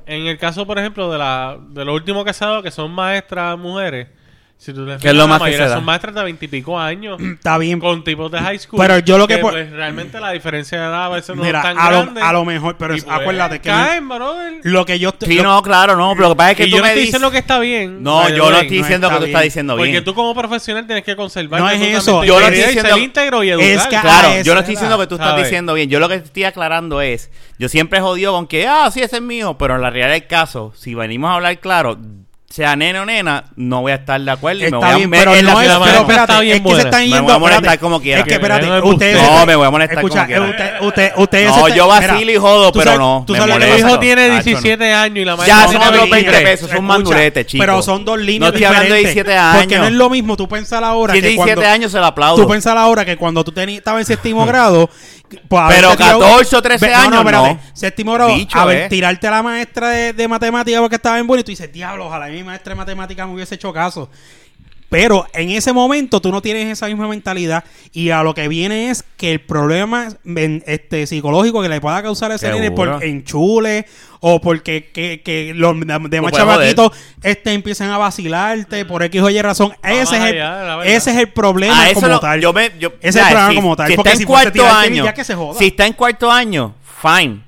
[0.07, 4.09] en el caso, por ejemplo, de la de los últimos casados que son maestras mujeres,
[4.57, 5.75] si tú te ¿Qué es fijas, lo la más que mayoría se da?
[5.77, 7.21] son maestras de veintipico años.
[7.35, 7.79] está bien.
[7.81, 8.81] con tipos de high school.
[8.81, 11.59] Pero yo lo que po- pues, realmente la diferencia de edad a veces no Mira,
[11.59, 12.21] es tan a lo, grande.
[12.23, 14.61] a lo mejor, pero Y, es- pues, acuérdate que caen, brother.
[14.63, 15.29] lo que yo estoy...
[15.29, 16.13] Sí, lo- no, claro, no.
[16.15, 17.13] Pero lo que pasa es que y tú yo no me estoy dices...
[17.13, 18.03] diciendo que está bien.
[18.03, 18.63] No, by the yo no way.
[18.63, 19.31] estoy no diciendo está que tú bien.
[19.37, 20.05] estás diciendo Porque bien.
[20.05, 22.25] tú como profesional tienes que conservar No es eso.
[22.25, 23.89] Yo no integridad estoy y ser diciendo- íntegro y Es educar.
[23.91, 25.45] que- Claro, Ah, yo no estoy es diciendo la- que tú estás ¿sabes?
[25.45, 25.91] diciendo bien.
[25.91, 29.23] Yo lo que estoy aclarando es, yo siempre jodido con que, ah, sí, ese es
[29.23, 31.99] mío, pero en la realidad del caso, si venimos a hablar claro,
[32.55, 34.97] sea nene o nena, no voy a estar de acuerdo y me voy Está a
[34.97, 36.81] bien, me- pero en la no es, ciudad pero espérate, está bien es que se
[36.83, 38.21] están Me yendo, voy a molestar espérate, como quiera.
[38.21, 39.41] Es que espérate, No es ustedes embustero.
[39.41, 40.43] No, me voy a molestar Escucha, como quiera.
[40.47, 43.57] usted, usted, ustedes No, yo mira, vacilo y jodo, pero sabes- no, tú me sabes
[43.57, 43.79] pasa.
[43.79, 44.43] hijo tiene Tacho, no.
[44.45, 46.33] 17 años y la Ya maestra son tiene otros 23.
[46.33, 47.67] 20 pesos, son manduretes, chicos.
[47.67, 49.25] Pero son dos líneas No estoy hablando de diferentes.
[49.35, 49.99] 17 Porque no es años.
[49.99, 51.55] lo mismo tú pensar ahora Si que tiene cuando...
[51.57, 52.41] 17 años se lo aplaudo.
[52.41, 54.89] Tú pensar ahora que cuando tú estabas en séptimo grado...
[55.49, 57.55] pues, Pero haberte tirado- 14 o 13 Ve- No, no, años, espérate.
[57.55, 57.61] no.
[57.75, 58.89] Séptimo grado, Bicho, a ver, eh.
[58.89, 62.07] tirarte a la maestra de, de matemáticas porque estaba en bueno y tú dices, diablo,
[62.07, 64.11] ojalá mi maestra de matemáticas me hubiese hecho caso.
[64.95, 68.91] Pero en ese momento tú no tienes esa misma mentalidad y a lo que viene
[68.91, 70.09] es que el problema
[70.67, 73.87] este, psicológico que le pueda causar a ese nene por enchule
[74.21, 75.75] o porque que, que los
[76.09, 76.93] demás chavaquitos
[77.23, 79.73] este, empiezan a vacilarte por X o Y razón.
[79.83, 80.39] Ese es, el,
[80.85, 82.41] ese es el problema Ah, como lo- tal.
[82.41, 83.89] Yo me, yo, Ese es el problema si- como tal.
[83.91, 85.59] Si porque está si en cuarto año, ya que se joda.
[85.59, 87.41] si está en cuarto año, fine.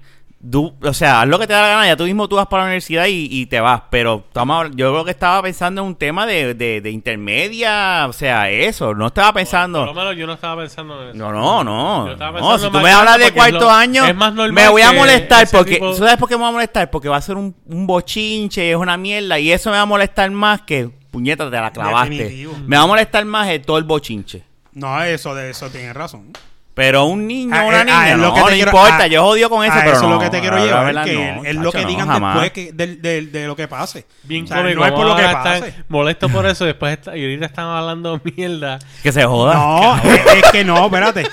[0.48, 1.86] Du- o sea, haz lo que te da la gana.
[1.88, 3.82] Ya tú mismo tú vas para la universidad y, y te vas.
[3.90, 8.06] Pero estamos, habl- yo creo que estaba pensando en un tema de, de, de intermedia.
[8.08, 8.94] O sea, eso.
[8.94, 9.80] No estaba pensando.
[9.80, 11.18] Por lo menos yo no estaba pensando en eso.
[11.18, 12.06] No, no, no.
[12.06, 14.68] Yo estaba No, si tú me hablas de cuarto lo- año, es más normal me
[14.68, 15.74] voy a molestar porque.
[15.74, 16.90] tipo- ¿Sabes por qué me voy a molestar?
[16.90, 19.40] Porque va a ser un, un bochinche, es una mierda.
[19.40, 20.88] Y eso me va a molestar más que.
[21.10, 22.14] Puñeta, te la clavaste.
[22.14, 22.54] Definitivo.
[22.66, 24.44] Me va a molestar más el todo el bochinche.
[24.74, 26.32] No, eso de eso tienes razón.
[26.76, 28.46] Pero un niño Ah, o una eh, niña, ah, es no, lo que te no
[28.52, 28.98] quiero- importa.
[29.00, 30.08] ah, yo odio con eso, ah, pero eso no.
[30.08, 32.34] es lo que te quiero llevar, verdad, que no, es lo que digan jamás.
[32.34, 34.04] después que, del- del- de lo que pase.
[34.24, 34.80] Bien O sea, cómico.
[34.80, 35.74] no es por lo que pase.
[35.88, 36.66] molestos por eso.
[36.66, 38.78] Después está, y ahorita están hablando mierda.
[39.02, 39.54] Que se joda.
[39.54, 41.26] No, es, que no, espérate.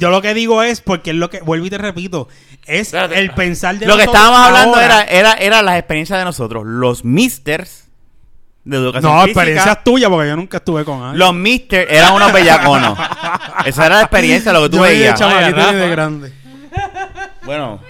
[0.00, 2.26] Yo lo que digo es, porque es lo que, vuelvo y te repito,
[2.66, 3.16] es Espérate.
[3.20, 5.02] el pensar de Lo que estábamos hablando ahora.
[5.02, 6.64] era, era, era las experiencias de nosotros.
[6.66, 7.79] Los misters
[8.70, 9.40] de educación No, física.
[9.40, 11.18] experiencias tuyas, porque yo nunca estuve con alguien.
[11.18, 12.98] Los misters eran unos bellaconos.
[13.64, 15.20] Esa era la experiencia, lo que tú Yo de veías.
[15.20, 16.32] ni de grande.
[17.44, 17.80] Bueno.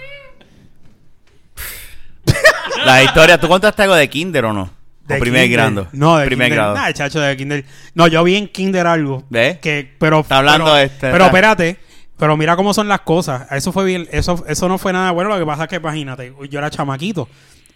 [2.85, 4.69] la historia, ¿tú contaste algo de kinder o no?
[5.05, 5.59] De o primer kinder.
[5.73, 5.87] grado.
[5.91, 6.57] No, de primer kinder.
[6.59, 6.75] grado.
[6.75, 7.65] Nah, chacho, de kinder.
[7.93, 9.23] No, yo vi en kinder algo.
[9.29, 9.59] ¿Ves?
[9.59, 11.77] Que, pero, Está hablando pero, este, Pero está- espérate.
[12.17, 13.47] Pero mira cómo son las cosas.
[13.51, 14.07] Eso fue bien.
[14.11, 15.31] Eso, eso no fue nada bueno.
[15.31, 17.27] Lo que pasa es que, imagínate, yo era chamaquito.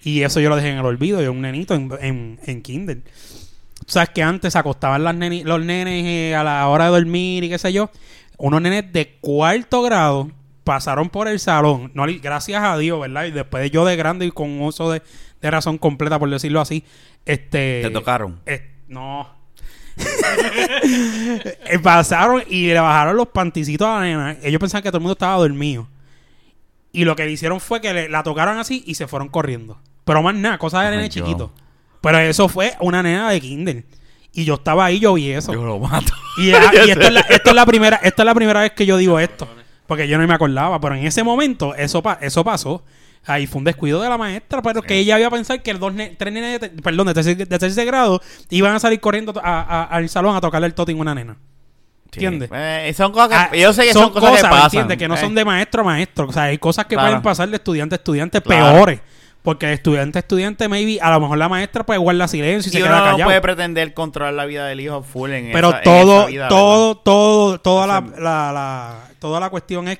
[0.05, 1.21] Y eso yo lo dejé en el olvido.
[1.21, 3.01] Yo un nenito en, en, en kinder.
[3.01, 6.91] Tú sabes que antes se acostaban las neni- los nenes eh, a la hora de
[6.91, 7.89] dormir y qué sé yo.
[8.37, 10.31] Unos nenes de cuarto grado
[10.63, 11.91] pasaron por el salón.
[11.93, 13.25] No, gracias a Dios, ¿verdad?
[13.25, 15.01] Y después de yo de grande y con uso de,
[15.41, 16.83] de razón completa, por decirlo así.
[17.25, 18.39] Este, Te tocaron.
[18.45, 19.27] eh, no.
[21.67, 24.37] Eh, Pasaron y le bajaron los panticitos a la nena.
[24.43, 25.87] Ellos pensaban que todo el mundo estaba dormido.
[26.91, 29.79] Y lo que le hicieron fue que le- la tocaron así y se fueron corriendo.
[30.05, 31.25] Pero más nada, cosas de Ay, nene yo.
[31.25, 31.51] chiquito.
[32.01, 33.83] Pero eso fue una nena de kinder.
[34.31, 35.51] Y yo estaba ahí, yo vi eso.
[35.53, 36.13] Yo lo mato.
[36.37, 38.85] Y, y esto, es la, esto es la primera, esto es la primera vez que
[38.85, 39.47] yo digo esto.
[39.87, 40.79] Porque yo no me acordaba.
[40.79, 42.83] Pero en ese momento, eso, pa- eso pasó.
[43.27, 46.15] Ahí fue un descuido de la maestra, pero que ella había pensado que dos ne-
[46.15, 49.83] tres nenes de, perdón, de tercer, de tercer grado iban a salir corriendo a- a-
[49.85, 51.33] al salón a tocarle el totín a una nena.
[52.11, 52.23] Sí.
[52.23, 52.49] ¿Entiendes?
[52.53, 54.63] Eh, son cosas que, Ah, yo sé que son, cosas, que ¿me pasan.
[54.65, 54.97] entiendes?
[54.99, 55.17] Que no Eh.
[55.17, 56.27] son de maestro a maestro.
[56.27, 57.07] O sea, hay cosas que Claro.
[57.09, 58.73] pueden pasar de estudiante a estudiante Claro.
[58.75, 58.99] peores.
[59.45, 62.81] Porque estudiante estudiante, maybe, a lo mejor la maestra puede guardar silencio y se Y
[62.81, 63.27] queda uno no callado.
[63.29, 66.47] puede pretender controlar la vida del hijo full en Pero esa- en todo, esa vida,
[66.49, 69.99] todo, todo, toda la, Esa- la, la- toda la cuestión es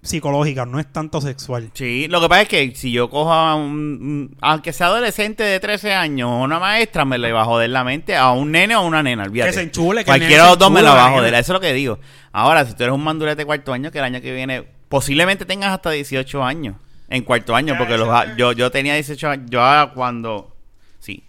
[0.00, 1.70] psicológica, no es tanto sexual.
[1.74, 5.44] Sí, lo que pasa es que si yo cojo a un, un- aunque sea adolescente
[5.44, 8.74] de 13 años, una maestra me le va a joder la mente a un nene
[8.74, 9.50] o a una nena, olvídate.
[9.50, 11.40] Que se enchule, que Cualquiera se de los dos me la va a joder, eso
[11.40, 12.00] es lo que digo.
[12.32, 15.44] Ahora, si tú eres un mandulete de cuarto año, que el año que viene posiblemente
[15.44, 16.74] tengas hasta 18 años
[17.16, 19.60] en cuarto año, Ya, porque los, yo, yo tenía 18 años, yo
[19.94, 20.56] cuando,
[20.98, 21.22] sí,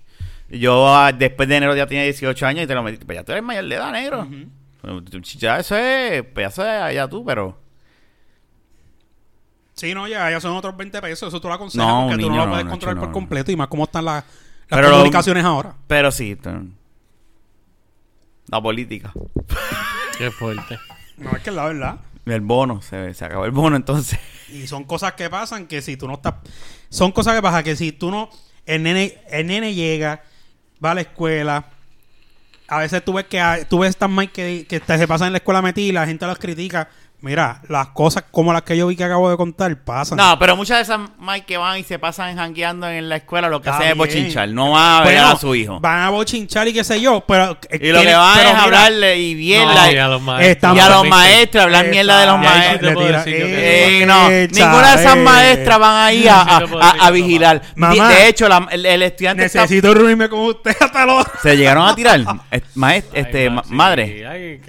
[0.49, 3.23] yo ah, después de enero ya tenía 18 años y te lo metí, pues ya
[3.23, 4.27] tú eres mayor de edad, negro.
[4.81, 7.59] Pues, Ya eso es, pues ya eso es allá tú, pero...
[9.73, 12.29] Sí, no, ya, ya son otros 20 pesos, eso tú lo aconsejas No, porque tú
[12.29, 13.13] niño, no lo no, puedes no, controlar no, por no.
[13.13, 15.75] completo y más cómo están las, las Pero lo- comunicaciones ahora.
[15.87, 16.37] Pero sí,
[18.47, 19.11] la política.
[20.17, 20.77] Qué fuerte.
[21.17, 21.95] No, es que es la verdad.
[22.25, 24.19] El bono, se, se acabó el bono entonces.
[24.49, 26.35] Y son cosas que pasan que si tú no estás...
[26.89, 28.29] Son cosas que pasan que si tú no...
[28.65, 30.23] El nene, el nene llega,
[30.83, 31.69] va a la escuela...
[32.67, 35.37] A veces tú ves que tú ves estas Mike que, que se pasan en la
[35.37, 36.89] escuela metida y la gente los critica.
[37.23, 40.17] Mira, las cosas como las que yo vi que acabo de contar pasan.
[40.17, 43.47] No, pero muchas de esas Mike que van y se pasan jangueando en la escuela
[43.47, 44.49] lo que hacen es bochinchar.
[44.49, 45.79] No van a ver Bueno, a su hijo.
[45.79, 47.57] Van a bochinchar y qué sé yo, pero...
[47.71, 49.85] Y lo que van es a hablarle y mierda.
[49.85, 50.75] No, y- y a los maestros.
[50.75, 51.09] Y a los ¿viste?
[51.17, 52.93] maestros, hablar mierda de los maestros.
[53.05, 57.61] tira- que- Eh, no, Eh, ninguna de esas maestras van ahí a, a- a- vigilar.
[57.77, 58.09] Mamá.
[58.09, 61.23] De, hecho, la- el, el estudiante está- Necesito reunirme con usted hasta los...
[61.41, 62.19] se llegaron a tirar.
[62.51, 64.27] Eh, maest- Ay, este, ma- ma- sí, madre.
[64.27, 64.61] ay,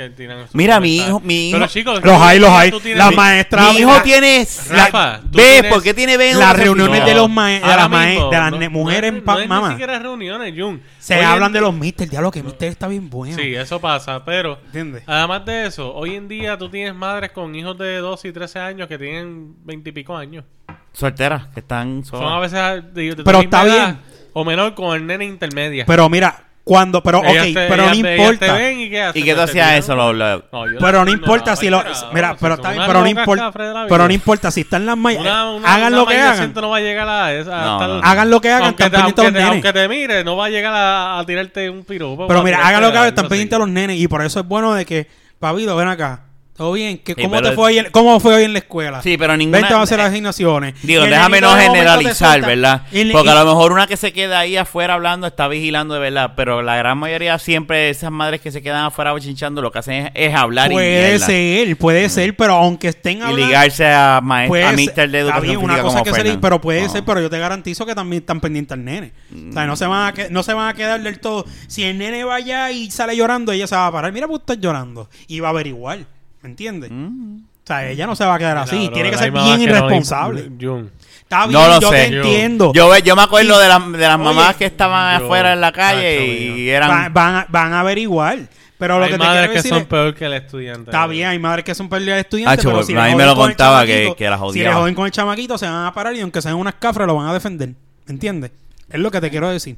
[0.53, 2.95] Mira, mi hijo- mi Pero, hijo- chicos, Los hay, los hay.
[2.95, 3.73] Las mi- maestras...
[3.73, 4.47] Mi hijo la- tiene.
[4.69, 6.27] Rafa, la- tú ve, tienes- ¿por qué tiene ve?
[6.35, 9.25] Las educación reuniones de los ma- de las ma- mismo, de las no- mujeres en
[9.25, 9.69] pa- no es mamá.
[9.69, 10.83] Ni siquiera reuniones, Jun.
[10.99, 13.37] Se Hoy en hablan de los mister, diablo que mister está bien bueno.
[13.37, 15.03] Sí, eso pasa, pero ¿Entiendes?
[15.07, 18.59] además de eso, hoy en día tú tienes madres con hijos de 12 y 13
[18.59, 20.45] años que tienen 20 y pico años.
[20.93, 22.41] Solteras, que están Son a solas.
[22.53, 23.99] veces de, de tu Pero está bien.
[24.33, 25.85] O menor con el nene intermedia.
[25.87, 28.47] Pero mira, cuando, pero ok, Ellas te- pero no ellas te- ellas importa.
[28.57, 29.79] te ven y qué hacen, ¿Y qué tú Pues te hacías tiran.
[29.81, 29.95] eso?
[29.95, 31.85] Lo, lo- No, yo- Pero no importa si lo,
[32.15, 34.51] mira, pero está bien, unas pero no locas importa, cafres de la pero no importa
[34.51, 36.53] si están las Una- una- hagan una lo que hagan.
[36.55, 37.51] no va a llegar a esa.
[37.61, 38.01] No, hasta no.
[38.03, 39.65] Hagan lo que hagan, aunque están te, pendientes aunque, los te, nenes.
[39.67, 42.27] aunque te mire, no va a llegar a, a tirarte un piropo.
[42.27, 44.47] Pero a mira, hagan lo que hagan, están pendientes los nenes y por eso es
[44.49, 45.07] bueno de que,
[45.39, 46.21] Pabilo, ven acá.
[46.57, 46.99] ¿Todo bien?
[46.99, 49.03] ¿Qué, Sí, ¿Cómo te fue hoy en, cómo fue hoy en la escuela?
[49.03, 50.75] Sí, pero ninguna- Vente a hacer las asignaciones.
[50.83, 52.41] Digo, Y déjame no generalizar.
[52.43, 52.83] ¿verdad?
[52.93, 55.49] Y el- Porque y- a lo mejor una que se queda ahí afuera hablando está
[55.49, 59.63] vigilando de verdad, pero la gran mayoría siempre esas madres que se quedan afuera bochinchando
[59.63, 63.23] lo que hacen es, es hablar y Puede ser, puede ser, pero aunque estén y
[63.23, 63.47] hablando...
[63.47, 66.61] ligarse a, maest- Puede a mister de educación bien, una cosa como que se pero
[66.61, 66.89] puede No.
[66.89, 69.13] ser, pero yo te garantizo que también están pendientes al nene.
[69.51, 71.45] O sea, no se van a que- no se van a quedar del todo.
[71.67, 74.13] Si el nene va allá y sale llorando, ella se va a parar.
[74.13, 75.99] Mira, pues estás llorando y va a averiguar,
[76.45, 76.91] ¿me entiendes?
[76.93, 77.39] Mm.
[77.39, 78.91] O sea, ella no se va a quedar así.
[78.93, 80.51] Tiene que ser bien que no le- irresponsable.
[80.61, 80.91] Jun,
[81.23, 81.97] Está bien, No lo yo sé.
[81.97, 82.73] te entiendo.
[82.75, 85.61] Yo, ve- yo me acuerdo de, las- de las Oye, mamás que estaban afuera en
[85.63, 86.91] la calle y eran...
[86.91, 88.39] van, van a, van a averiguar.
[88.77, 90.91] Pero lo hay que te madres quiero que decir son es- peor que el estudiante.
[90.91, 93.15] Está bien, hay madres que son pérdidas de estudiantes, Acho, pero pues, si a mí
[93.15, 95.65] me lo con el contaba que- que las Si le joden con el chamaquito, se
[95.67, 97.71] van a parar y aunque sean unas cafras, lo van a defender.
[98.07, 98.51] ¿Entiendes?
[98.91, 99.77] Es lo que te quiero decir.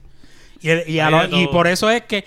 [0.61, 2.25] Y, el- y, a lo- por eso es que,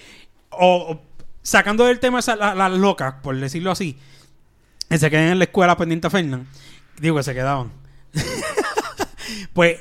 [0.52, 1.02] o, o-
[1.42, 4.00] sacando del tema la- las locas, por decirlo así, que
[4.98, 6.48] se queden en la escuela pendiente a Fernan,
[7.00, 7.72] digo que se quedaban.
[9.54, 9.80] pues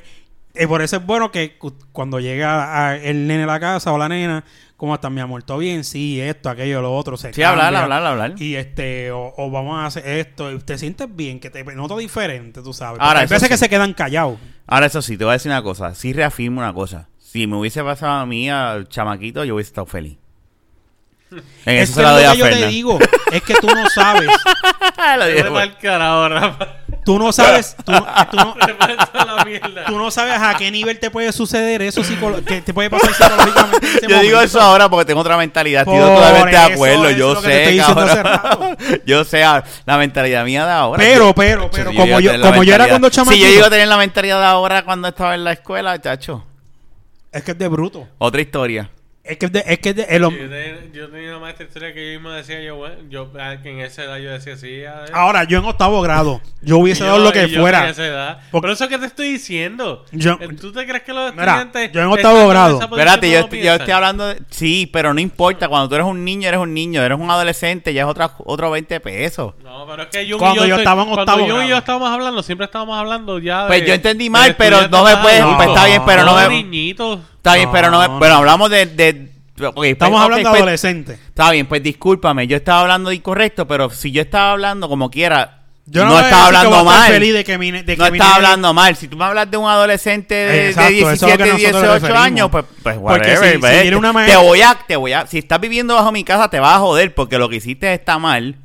[0.54, 3.92] eh, por eso es bueno que cu- cuando llega a- el nene a la casa
[3.92, 4.44] o la nena,
[4.76, 5.42] ¿cómo está mi amor?
[5.44, 5.84] ¿Todo bien?
[5.84, 7.16] Sí, esto, aquello, lo otro.
[7.16, 7.82] Se Sí, hablar, cambia.
[7.84, 8.34] hablar, hablar.
[8.42, 11.96] Y este, o, o vamos a hacer esto, y te sientes bien, que te noto
[11.96, 13.00] diferente, tú sabes.
[13.00, 13.48] Ahora, hay veces sí.
[13.48, 14.38] que se quedan callados.
[14.66, 15.94] Ahora, eso sí, te voy a decir una cosa.
[15.94, 17.08] Sí reafirmo una cosa.
[17.18, 20.18] Si me hubiese pasado a mí, al chamaquito, yo hubiese estado feliz.
[21.30, 22.98] En Es eso que se la lo doy a que yo te digo
[23.32, 24.30] es que tú no sabes,
[24.96, 26.66] Rafa.
[27.04, 27.92] tú no sabes, tú,
[28.30, 29.84] tú no, Te metes a la mierda.
[29.86, 33.12] tú no sabes a qué nivel te puede suceder eso psicolo- que te puede pasar
[33.14, 33.86] psicológicamente.
[33.86, 34.40] en ese Yo digo momento.
[34.42, 35.82] eso ahora porque tengo otra mentalidad.
[35.82, 37.08] Estoy Por totalmente de eso, acuerdo.
[37.08, 38.76] es Yo lo que te sé, estoy diciendo hace cabrón.
[39.06, 40.98] Yo sé ah, la mentalidad mía de ahora.
[41.02, 43.96] Pero, pero, pero, como yo, como era cuando Si chamaquito, yo iba a tener la
[43.98, 46.44] mentalidad de ahora cuando estaba en la escuela, chacho.
[47.32, 48.06] es que es de bruto.
[48.18, 48.90] Otra historia.
[49.28, 51.92] Es que es de, es que de, el hom- Yo tenía, yo tenía una historia
[51.92, 54.84] que yo mismo decía, yo, bueno, yo ah, que en esa edad yo decía, sí,
[54.84, 55.10] a ver.
[55.12, 57.84] Ahora, yo en octavo grado, yo hubiese dado yo- lo que yo fuera.
[57.84, 58.38] en esa edad.
[58.50, 60.04] Porque- Por eso que te estoy diciendo.
[60.12, 61.92] Yo- Eh, ¿Tú te crees que los Mira, estudiantes...
[61.92, 64.40] yo en octavo grado- Espérate, yo, no estoy- yo estoy hablando de...
[64.50, 65.68] Sí, pero no importa.
[65.68, 67.02] Cuando tú eres un niño, eres un niño.
[67.02, 69.52] Eres un adolescente, ya es otra, otro 20 pesos.
[69.62, 71.52] No, pero es que Jun Cuando y yo estoy- estaba en cuando octavo Jun y
[71.54, 71.68] grado.
[71.68, 73.68] yo estábamos hablando, siempre estábamos hablando ya de...
[73.68, 75.40] Pues yo entendí mal, pero no me puedes...
[75.40, 75.56] adultos.
[75.58, 76.62] pues está bien, pero no de me...
[76.62, 77.18] niñitos.
[77.38, 78.08] Está bien, pero no me...
[78.08, 78.38] No, Bueno, no.
[78.40, 78.86] hablamos de...
[78.86, 79.30] de
[79.66, 81.18] ok, pues, Estamos ok, hablando de pues, adolescentes.
[81.28, 82.46] Está bien, pues discúlpame.
[82.46, 85.54] Yo estaba hablando de incorrecto, pero si yo estaba hablando como quiera...
[85.90, 87.12] Yo no, voy a estaba decir que hablando voy a estar mal.
[87.14, 88.94] feliz de que mi, ne- de que no mi estaba nene- hablando mal.
[88.96, 91.72] Si tú me hablas de un adolescente de, Exacto, de eso es lo que 17,
[91.72, 92.22] nosotros 18 referimos.
[92.26, 93.44] años, pues, pues Porque whatever.
[93.48, 95.94] si- si pues, viene una te maestra- voy a, te voy a, si estás viviendo
[95.94, 98.56] bajo mi casa te vas a joder porque lo que hiciste está mal.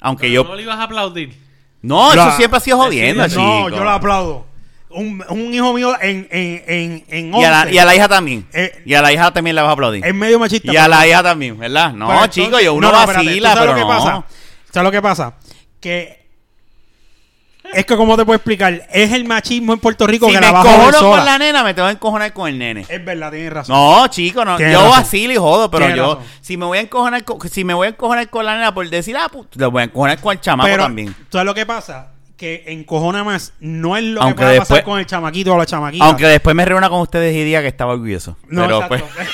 [0.00, 1.36] Aunque Pero yo, No le ibas a aplaudir.
[1.82, 3.76] no, La- eso siempre ha sido jodiendo, Sí, No, chico.
[3.76, 4.46] yo lo aplaudo.
[4.92, 7.94] Un, un hijo mío en, en, en, en Y a, la, 11 y a la
[7.94, 8.46] hija también.
[8.52, 10.04] Eh, y a la hija también le vas a aplaudir.
[10.04, 10.72] es medio machista.
[10.72, 11.92] Y a la hija también, ¿verdad?
[11.92, 13.92] No, pero chico, entonces- yo uno no, no, espérate, vacila, ¿tú sabes pero lo que
[13.94, 14.04] no.
[14.04, 14.24] pasa?
[14.72, 15.34] ¿Sabes lo que pasa?
[15.80, 16.20] Que
[17.72, 20.46] es que cómo te puedo explicar, es el machismo en Puerto Rico Si que me
[20.46, 21.16] la va a joder encojono sola.
[21.18, 22.84] con la nena, me tengo que encojonar con el nene.
[22.88, 23.76] Es verdad, tienes razón.
[23.76, 24.56] No, chico, no.
[24.56, 24.98] Tienes Yo razón.
[24.98, 26.28] vacilo y jodo, pero Tienes yo, razón.
[26.40, 28.88] si me voy a encojonar con, si me voy a encojonar con la nena por
[28.90, 31.14] decir, ah, pues, le voy a encojonar con el chamaco pero también.
[31.30, 32.08] ¿sabes lo que pasa?
[32.40, 35.66] Que encojona más no es lo Aunque que pueda pasar con el chamaquito o la
[35.66, 36.06] chamaquita.
[36.06, 38.38] Aunque después me reúna con ustedes y diga que estaba orgulloso.
[38.48, 39.08] No, pero exacto.
[39.14, 39.28] pues,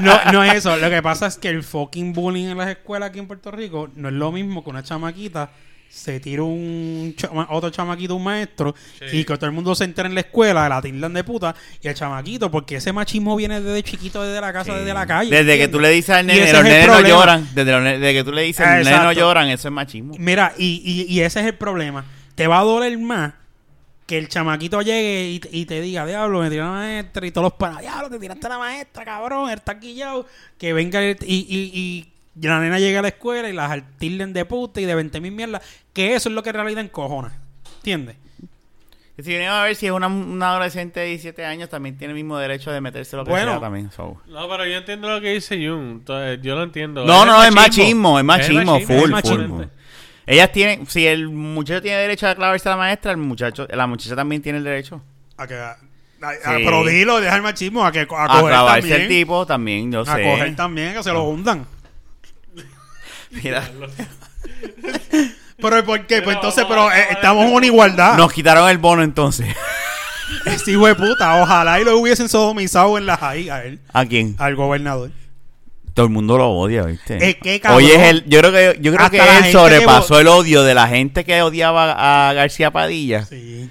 [0.02, 0.76] no, no es eso.
[0.76, 3.88] Lo que pasa es que el fucking bullying en las escuelas aquí en Puerto Rico
[3.96, 5.50] no es lo mismo que una chamaquita
[5.88, 9.18] se tira un chama- otro chamaquito, un maestro, Sí.
[9.18, 11.88] y que todo el mundo se entera en la escuela, la tildan de puta, y
[11.88, 15.30] el chamaquito, porque ese machismo viene desde chiquito, desde la casa, desde la calle.
[15.30, 17.48] desde que tú le dices al nene, los es el nenes no lloran.
[17.54, 20.14] Desde, los ne- desde que tú le dices, los nenes no lloran, eso es machismo.
[20.18, 22.04] Mira, y, y, y ese es el problema.
[22.34, 23.32] Te va a doler más
[24.06, 27.44] que el chamaquito llegue y, y te diga, diablo, me tiró la maestra y todos
[27.46, 30.26] los panas, diablo, te tiraste a la maestra, cabrón, él está quillado.
[30.58, 34.32] Que venga el- y, y, y la nena llegue a la escuela y las tilden
[34.32, 35.62] de puta y de 20 mil mierdas.
[35.92, 37.32] Que eso es lo que en realidad encojona.
[37.76, 38.16] ¿Entiendes?
[39.16, 42.10] Y Si venimos a ver si es una, una adolescente de 17 años, también tiene
[42.12, 43.52] el mismo derecho de meterse lo que Bueno.
[43.52, 43.90] sea también.
[43.92, 44.20] so.
[44.26, 45.90] No, pero yo entiendo lo que dice Jun.
[46.00, 47.04] Entonces, Yo lo entiendo.
[47.04, 49.56] No, no, es machismo, es machismo, Es full, es full, machismo.
[49.58, 49.64] full.
[50.26, 53.86] Ellas tienen, si el muchacho tiene derecho a clavarse a la maestra, el muchacho, la
[53.86, 55.00] muchacha también tiene el derecho.
[55.36, 56.62] A que, a- a- Sí.
[56.64, 59.00] pero dilo, deja el machismo, a que a A coger clavarse también.
[59.02, 60.22] el tipo también, yo a sé.
[60.24, 61.66] coger también, que se lo hundan.
[63.42, 63.68] Mira,
[65.60, 66.20] Pero ¿por qué?
[66.22, 68.16] Pues entonces, pero eh, estamos en una igualdad.
[68.16, 69.46] nos quitaron el bono entonces.
[70.46, 74.04] Ese hijo de puta, ojalá y lo hubiesen sodomizado en la JAI a él, ¿A
[74.06, 74.34] quién?
[74.38, 75.10] al gobernador.
[75.92, 77.28] Todo el mundo lo odia, ¿viste?
[77.30, 77.84] Es que, cabrón.
[77.84, 80.74] Hoy es el, yo creo que, yo creo que él sobrepasó que el odio de
[80.74, 83.70] la gente que odiaba a García Padilla Sí.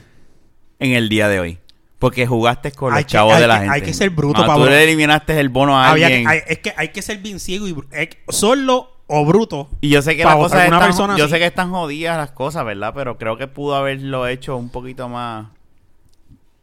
[0.79, 1.57] en el día de hoy.
[1.99, 3.75] Porque jugaste con Hay los que- chavos de la que- gente.
[3.75, 4.65] hay que ser bruto, Cuando Pablo.
[4.65, 6.29] tú le eliminaste el bono a Había que- alguien.
[6.29, 9.69] hay- es que hay que ser bien ciego y que- sordo o bruto.
[9.79, 11.33] Y yo sé que las cosas están, persona yo así.
[11.33, 12.93] sé que están jodidas las cosas, ¿verdad?
[12.95, 15.45] Pero creo que pudo haberlo hecho un poquito más.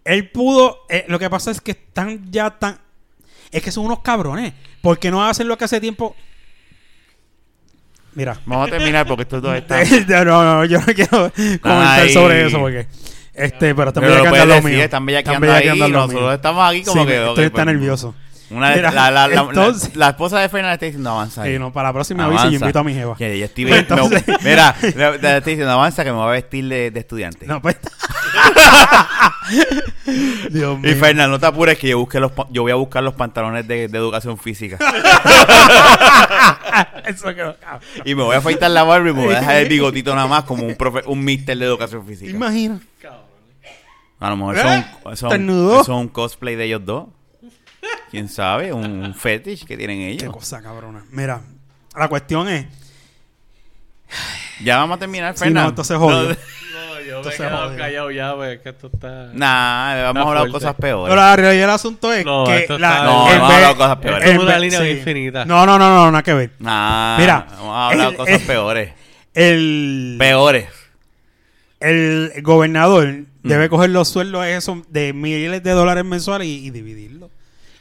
[0.04, 0.78] Él pudo.
[0.88, 2.78] eh, lo que pasa es que están ya tan.
[3.52, 4.52] Es que son unos cabrones.
[4.82, 6.16] Porque no hacen lo que hace tiempo.
[8.14, 8.36] Mira.
[8.46, 9.86] Vamos a terminar porque estos dos están.
[10.26, 11.30] no, no, yo no quiero
[11.60, 12.88] comentar sobre eso porque.
[13.32, 14.82] Este, pero están bellaqueando lo mío.
[14.82, 18.14] están bellaqueando ahí, nosotros estamos aquí como Sí, que, Estoy está pues, nervioso.
[18.50, 21.44] Una Mira, la, la, la, entonces- la- esposa de Fernan le está diciendo avanza.
[21.44, 23.16] Sí, no, para la próxima vez yo invito a mi jeva.
[23.16, 26.28] Que ella estoy Pues entonces- me- mira, le, le estoy diciendo avanza que me voy
[26.28, 27.46] a vestir de, de estudiante.
[27.46, 27.76] No, pues.
[30.50, 30.96] Dios y mío.
[30.96, 33.88] Fernan, no te apures que yo busque los yo voy a buscar los pantalones de,
[33.88, 34.78] de educación física.
[37.06, 37.54] Eso que-
[38.04, 40.26] y me voy a afeitar la barba y me voy a dejar el bigotito nada
[40.26, 42.30] más como un profe, un mister de educación física.
[42.30, 42.80] Imagina.
[44.18, 44.84] A lo mejor ¿Eh?
[45.14, 47.06] son, son, son un cosplay de ellos dos.
[48.10, 48.72] ¿Quién sabe?
[48.72, 50.32] Un, un fetish que tienen Qué ellos.
[50.34, 51.04] cosa cabrona.
[51.10, 51.40] Mira,
[51.96, 52.66] la cuestión es.
[54.62, 55.62] Ya vamos a terminar, Sí, Fernan.
[55.64, 56.22] no, entonces jodió.
[56.22, 59.30] No, No, yo me Entonces, he quedado callado ya, pues, que esto está...
[59.32, 60.52] Nah, hemos Está hablado fuerte.
[60.52, 61.08] cosas peores.
[61.10, 62.56] Pero la realidad del asunto es No, que.
[62.58, 64.30] esto la, está- No, hemos vez- hablado cosas peores.
[64.30, 64.88] Es una línea sí.
[64.90, 65.44] infinita.
[65.44, 66.50] No, no, no, no, nada que ver.
[66.58, 68.92] Nah, Mira, hemos hablado el- cosas el- peores.
[69.32, 70.66] El, Peores.
[71.80, 73.48] el gobernador Mm.
[73.48, 77.30] debe coger los sueldos esos de miles de dólares mensuales y, y dividirlo.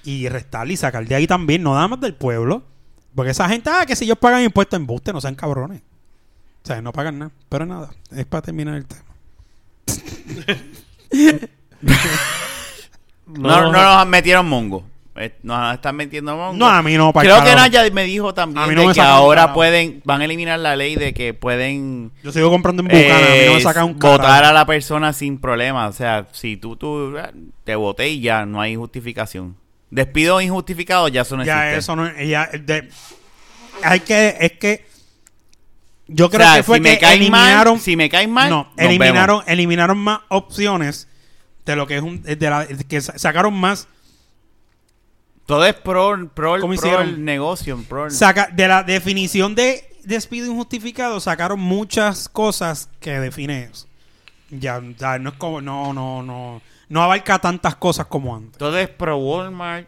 [0.04, 2.64] Y restarle y sacar de ahí también, no nada más del pueblo.
[3.16, 5.82] Porque esa gente, ah, que si ellos pagan impuestos en buste, no sean cabrones.
[6.64, 7.32] O sea, no pagan nada.
[7.50, 9.04] Pero nada, es para terminar el tema.
[13.30, 14.84] No, no, nos metieron mongo.
[15.16, 16.54] Eh, Nos están metiendo mongo.
[16.54, 17.56] No, a mí no, para Creo que.
[17.56, 20.26] Naya me dijo también A mí no de me que sacan ahora pueden, van a
[20.26, 23.58] eliminar la ley de que pueden Yo sigo comprando en Bucana, a mí no me
[23.58, 24.50] eh, saca un votar carajo.
[24.50, 25.88] a la persona sin problema.
[25.88, 27.32] O sea, si tú, tú eh,
[27.66, 29.58] te voté y ya no hay justificación.
[29.92, 31.80] Despido injustificado ya eso no Ya existe.
[31.80, 32.90] eso no ya, de-
[33.84, 34.86] hay que es que
[36.08, 38.50] yo O creo sea, que fue si me que eliminaron mal, si me caes mal,
[38.50, 41.08] no, eliminaron eliminaron más opciones
[41.66, 43.88] de lo que es un de la, que sa- sacaron más
[45.46, 47.84] Todo es pro, pro, el- ¿Cómo pro el negocio.
[47.90, 53.88] Pro el- saca de la definición de despido injustificado sacaron muchas cosas que define eso.
[54.52, 58.58] Ya, ya no es como no no no no abarca tantas cosas como antes.
[58.58, 59.88] Todo es pro Walmart,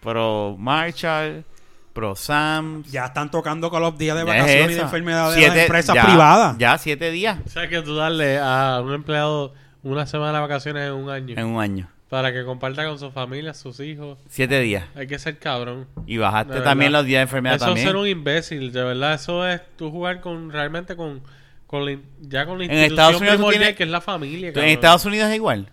[0.00, 1.44] pro Marshall,
[1.92, 2.90] pro Sam's.
[2.90, 5.94] Ya están tocando con los días de es vacaciones y de enfermedad de las empresas
[5.94, 6.58] ya- privadas.
[6.58, 9.52] Ya siete días O sea, que tú darle a un empleado
[9.82, 11.88] una semana de vacaciones en un año en un año.
[12.08, 14.18] para que comparta con su familia, sus hijos.
[14.28, 14.84] Siete días.
[14.96, 15.86] Hay que ser cabrón.
[16.06, 17.86] Y bajaste también los días de enfermedad Eso también.
[17.86, 19.14] es ser un imbécil, de verdad.
[19.14, 21.22] Eso es tú jugar con realmente con,
[21.66, 24.48] con la ya con la En institución Estados Unidos primordial que es la familia.
[24.54, 24.58] ¿En.
[24.64, 25.70] Estados Unidos es igual?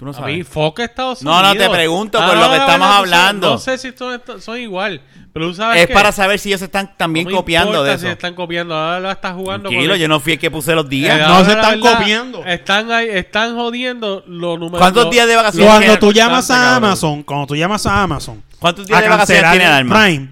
[0.00, 0.34] Tú no A sabes.
[0.34, 1.54] mí, foca Estados No, Unidos.
[1.56, 3.50] no, te pregunto por Ah, lo no, que estamos hablando.
[3.50, 3.92] No sé si
[4.40, 7.36] son, igual, pero tú sabes es que para saber si ellos están también no me
[7.36, 8.12] copiando de si eso.
[8.12, 8.74] están copiando.
[8.74, 11.20] Ahora lo estás jugando Tranquilo, con yo no fui el que puse los días.
[11.20, 12.44] Eh, No se están verdad, copiando.
[12.46, 14.78] Están ahí, están jodiendo los números.
[14.80, 16.74] ¿Cuántos los- días de vacaciones Cuando tú llamas a cabrón.
[16.84, 20.02] Amazon, cuando tú llamas a Amazon ¿Cuántos días a de vacaciones tiene alma?
[20.02, 20.28] Prime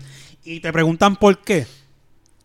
[0.47, 1.67] y te preguntan por qué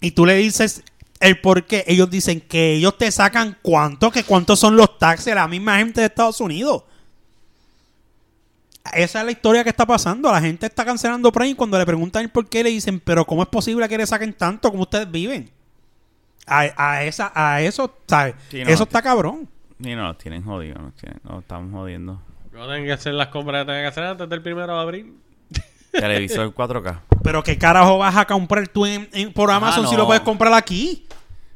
[0.01, 0.83] y tú le dices
[1.21, 5.23] el por qué, ellos dicen que ellos te sacan cuánto, que cuántos son los taxes
[5.27, 6.83] de la misma gente de Estados Unidos.
[8.91, 10.31] Esa es la historia que está pasando.
[10.31, 13.25] La gente está cancelando Prime y cuando le preguntan el por qué le dicen, pero
[13.25, 15.49] ¿cómo es posible que le saquen tanto como ustedes viven?
[16.45, 18.35] A, a esa, a eso, ¿sabes?
[18.49, 19.47] Sí, no, eso está cabrón.
[19.79, 22.21] Ni no, nos tienen jodido, nos tienen, nos estamos jodiendo.
[22.51, 25.13] No tienen que hacer las compras que tengan que hacer antes del primero de abril.
[25.91, 26.99] Televisor 4K.
[27.23, 30.21] Pero ¿qué carajo vas a comprar tú en, en- por Ah, Amazon si lo puedes
[30.23, 31.05] comprar aquí?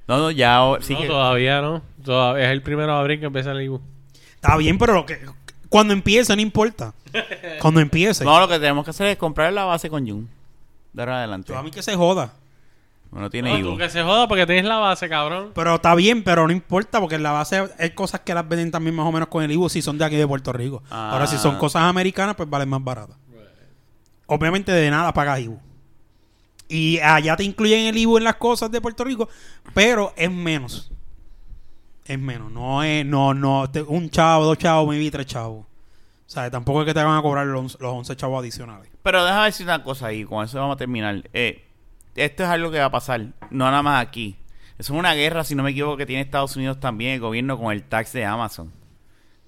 [0.07, 1.82] No, no, ya sí no, que- todavía no.
[2.03, 3.82] Todavía es el primero de abril que empieza el IBU.
[4.36, 5.19] Está bien, pero lo que,
[5.70, 6.93] cuando empiece no importa.
[7.61, 8.24] Cuando empiece.
[8.24, 10.30] No, lo que tenemos que hacer es comprar la base con Jun.
[10.93, 11.53] De ahora en adelante.
[11.53, 12.34] Yo a mí que se joda.
[13.11, 15.51] No tiene No, tú que se joda porque tienes la base, cabrón.
[15.55, 18.70] Pero está bien, pero no importa porque en la base hay cosas que las venden
[18.72, 20.84] también más o menos con el IBU si son de aquí de Puerto Rico.
[20.89, 21.11] Ah.
[21.13, 23.18] Ahora, si son cosas americanas, pues valen más baratas.
[24.26, 25.59] Obviamente de nada pagas IBU.
[26.68, 29.30] Y allá te incluyen el IBU en las cosas de Puerto Rico,
[29.74, 30.91] pero es menos.
[32.08, 32.51] Es menos.
[32.51, 35.66] No es, no, no, te- un chavo, dos chavos, me vi tres chavos.
[35.66, 38.89] O sea, tampoco es que te van a cobrar los, los 11 chavos adicionales.
[39.03, 41.24] Pero déjame decir una cosa ahí, con eso vamos a terminar.
[41.34, 41.64] Eh,
[42.16, 44.36] esto es algo que va a pasar, no nada más aquí.
[44.78, 47.58] Eso es una guerra, si no me equivoco, que tiene Estados Unidos también, el gobierno
[47.58, 48.72] con el tax de Amazon.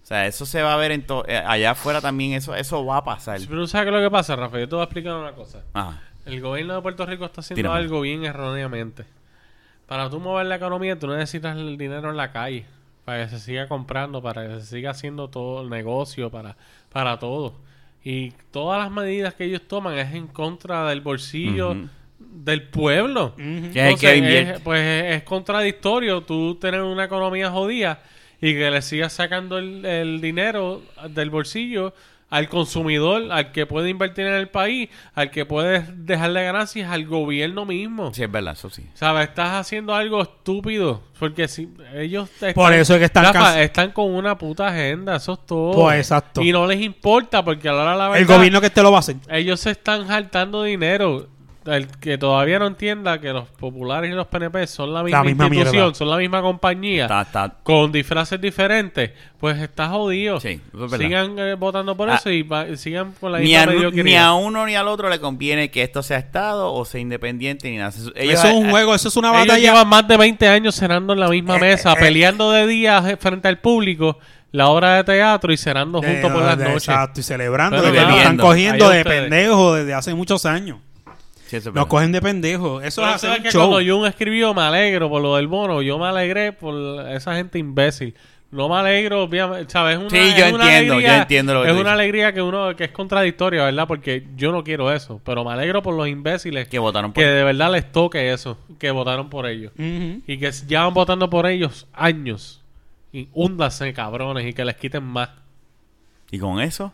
[0.01, 2.83] O sea, eso se va a ver en to- eh, allá afuera también, eso eso
[2.85, 3.39] va a pasar.
[3.47, 4.57] Pero tú sabes qué es lo que pasa, Rafa.
[4.59, 5.63] Yo te voy a explicar una cosa.
[5.73, 6.01] Ajá.
[6.25, 7.77] El gobierno de Puerto Rico está haciendo Tírame.
[7.77, 9.05] algo bien erróneamente.
[9.89, 12.65] Para tú mover la economía, tú necesitas el dinero en la calle.
[13.05, 16.55] Para que se siga comprando, para que se siga haciendo todo el negocio, para,
[16.91, 17.55] para todo.
[18.03, 21.75] Y todas las medidas que ellos toman es en contra del bolsillo
[22.19, 23.33] del pueblo.
[23.37, 24.51] El que Entonces, invierte.
[24.53, 27.99] es- pues es, es contradictorio tú tener una economía jodida
[28.39, 31.93] y que le sigas sacando el, el dinero del bolsillo
[32.29, 37.05] al consumidor, al que puede invertir en el país, al que puede dejarle ganancias, al
[37.05, 38.13] gobierno mismo.
[38.13, 38.85] Sí, es verdad, eso sí.
[38.93, 39.29] ¿Sabes?
[39.29, 41.01] Estás haciendo algo estúpido.
[41.17, 45.15] Porque si ellos están, Por eso es que están Rafa, están con una puta agenda,
[45.17, 45.73] eso es todo.
[45.73, 46.41] Pues, exacto.
[46.41, 48.83] Y no les importa porque a la hora de la El verdad, gobierno que te
[48.83, 49.17] lo va a hacer.
[49.29, 51.27] ellos se están jaltando dinero.
[51.71, 55.45] El que todavía no entienda que los populares y los PNP son la misma, misma
[55.45, 55.95] institución, mierda.
[55.95, 57.53] son la misma compañía, Está, está.
[57.63, 60.39] con disfraces diferentes, pues está jodido.
[60.39, 62.15] Sí, es sigan eh, votando por Ah.
[62.15, 65.09] eso y va- sigan con la Ni misma a, ni a uno ni al otro
[65.09, 67.91] le conviene que esto sea Estado o sea independiente ni nada.
[68.15, 69.59] Ellos- eso es un juego, eso es una Ellos batalla.
[69.59, 73.17] llevan más de 20 años cenando en la misma Eh, mesa, eh, peleando de día
[73.19, 74.17] frente al público,
[74.51, 76.87] la obra de teatro y cenando juntos por las noches.
[76.87, 80.77] Exacto, y celebrando Pero que están cogiendo de pendejos desde hace muchos años.
[81.49, 81.87] Sí, eso es Nos verdad.
[81.89, 82.83] cogen de pendejos.
[82.83, 83.69] Eso es hacer un que show.
[83.69, 87.57] cuando Jun escribió me alegro por lo del bono, yo me alegré por esa gente
[87.57, 88.13] imbécil.
[88.51, 89.95] No me alegro, obviamente, ¿sabes?
[89.97, 91.89] Es una, Sí, yo es una entiendo, alegría- yo entiendo lo que Es tú una
[91.91, 91.93] dices.
[92.01, 93.87] alegría que uno que es contradictoria, ¿verdad?
[93.87, 97.29] Porque yo no quiero eso, pero me alegro por los imbéciles Que votaron por que
[97.29, 99.71] de verdad les toque eso, que votaron por ellos.
[99.77, 100.21] Ujú.
[100.25, 102.61] Y que llevan votando por ellos años.
[103.13, 105.29] Y húndanse, cabrones, y que les quiten más.
[106.31, 106.91] Y con eso,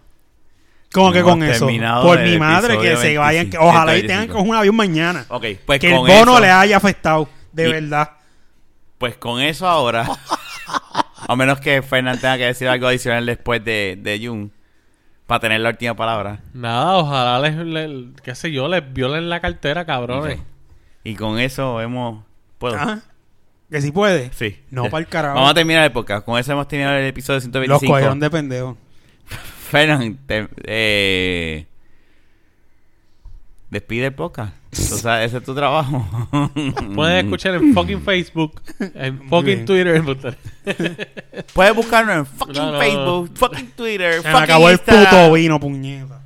[0.96, 1.68] Como que con eso.
[2.02, 3.43] Por mi madre que se vayan.
[3.52, 4.28] 25, Ojalá y tengan 125.
[4.28, 5.26] que coger un avión mañana.
[5.30, 7.30] ok, pues que el con bono eso, le haya afectado.
[7.52, 8.12] De Y- verdad.
[8.98, 10.08] pues con eso ahora,
[11.28, 14.52] a menos que Fernán tenga que decir algo adicional después de, de Jun,
[15.28, 16.39] para tener la última palabra.
[16.54, 20.39] Nada, ojalá les, les- qué sé yo, les violen la cartera, cabrones.
[21.04, 22.24] Y con eso hemos...
[22.58, 22.76] ¿Puedo?
[22.76, 23.02] Ajá.
[23.70, 24.32] Que si puede.
[24.34, 24.60] Sí.
[24.70, 25.36] No para el carajo.
[25.36, 26.24] Vamos a terminar el podcast.
[26.26, 27.91] Con eso hemos terminado el episodio Los 125.
[27.93, 28.78] cogieron de pendejo.
[29.80, 31.67] Fernán, te- eh,
[33.69, 34.53] despide el podcast.
[34.73, 36.05] O sea, ese es tu trabajo.
[36.95, 39.65] Pueden escuchar en fucking Facebook, en fucking.
[39.65, 40.01] Twitter.
[41.53, 45.05] Puedes buscarnos en fucking No, no, Facebook, fucking Twitter, Se me fucking acabó el Instagram.
[45.05, 46.21] puto vino, puñeta.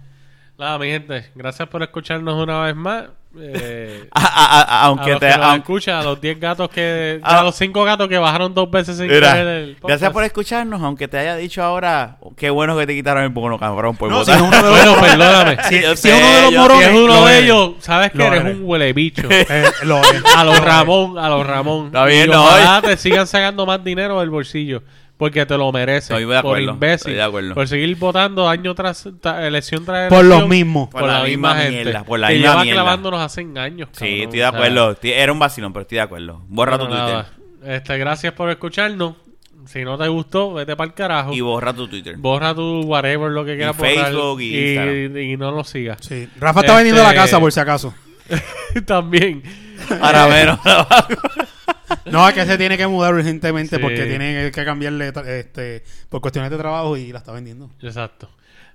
[0.58, 3.06] Nada, mi gente, gracias por escucharnos una vez más.
[3.38, 5.28] Eh, A- a- a- a aunque los te...
[5.28, 7.20] que nos aunque- escuchan, a los 10 gatos que...
[7.24, 10.82] A los 5 gatos que bajaron dos veces sin Mira, querer el gracias por escucharnos,
[10.82, 14.26] aunque te haya dicho ahora, qué bueno que te quitaron el bono, cabrón, por No,
[14.26, 15.58] si uno de los- Bueno, perdóname.
[15.70, 16.88] Si, si sé, es uno de los morones.
[16.88, 18.56] es uno lo de ellos, sabes que eres eres.
[18.58, 19.28] un huele bicho.
[19.30, 20.02] Eh, lo.
[20.36, 21.86] A los Ramón, a los Ramón.
[21.88, 24.82] Está bien, y no, ojalá te sigan sacando más dinero del bolsillo.
[25.20, 26.10] Porque te lo mereces.
[26.12, 26.96] Estoy de por imbécil.
[26.96, 27.54] estoy de acuerdo.
[27.54, 30.40] Por seguir votando año tras ta- elección tras Por elección.
[30.40, 30.90] los mismos.
[30.90, 32.82] Por la misma mierda, por la que misma lleva mierda.
[32.82, 33.90] clavándonos hace años.
[33.92, 34.98] Sí, cabrón, estoy de o sea, acuerdo.
[35.04, 36.42] Era un vacilón, pero estoy de acuerdo.
[36.48, 37.26] Borra bueno, tu Twitter.
[37.76, 39.16] Este, gracias por escucharnos.
[39.66, 41.34] Si no te gustó, vete para el carajo.
[41.34, 42.16] Y borra tu Twitter.
[42.18, 43.94] Borra tu whatever, lo que quieras borrar.
[44.06, 45.18] Facebook y Instagram.
[45.18, 45.98] y, y no lo sigas.
[46.02, 46.30] Sí.
[46.40, 47.94] Rafa está vendiendo Este- la casa por si acaso.
[48.86, 49.44] También.
[50.02, 50.60] Ahora menos.
[52.06, 53.82] No, es que se tiene que mudar urgentemente Sí.
[53.82, 57.70] porque tiene que cambiarle este, por cuestiones de trabajo y la está vendiendo.
[57.82, 58.30] Exacto.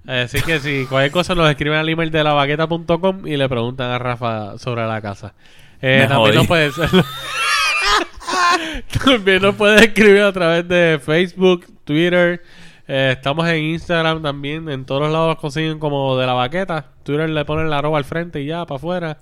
[0.06, 3.98] Así que si cualquier cosa nos escriben al email de lavaqueta.com y le preguntan a
[3.98, 5.32] Rafa sobre la casa.
[5.80, 6.74] Eh, Me también nos puedes
[9.04, 12.42] también nos puedes escribir a través de Facebook, Twitter.
[12.86, 14.68] eh, estamos en Instagram también.
[14.68, 16.86] En todos lados nos consiguen como de la baqueta.
[17.02, 19.18] Twitter le ponen la arroba al frente y ya para afuera.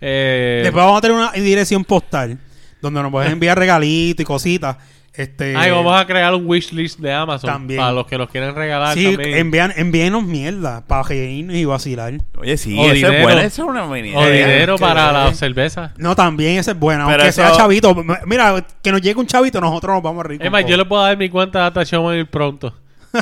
[0.00, 2.38] Eh, Después vamos a tener una dirección postal
[2.80, 4.76] donde nos pueden enviar regalitos y cositas.
[5.14, 7.80] Este, ay, vamos a crear un wishlist de Amazon También.
[7.80, 9.38] para los que nos quieren regalar Sí, también.
[9.38, 12.12] envían, envíenos mierda para reírnos y vacilar.
[12.38, 13.40] Oye, sí, O es bueno.
[13.40, 14.46] Eso es una buena o idea.
[14.46, 15.94] dinero para la cerveza.
[15.96, 17.96] No, también esa es buena, Pero aunque eso- sea chavito.
[18.26, 20.42] Mira, que nos llegue un chavito, nosotros nos vamos a reír.
[20.44, 22.74] Es más, yo le puedo dar mi cuenta de Data Showman pronto.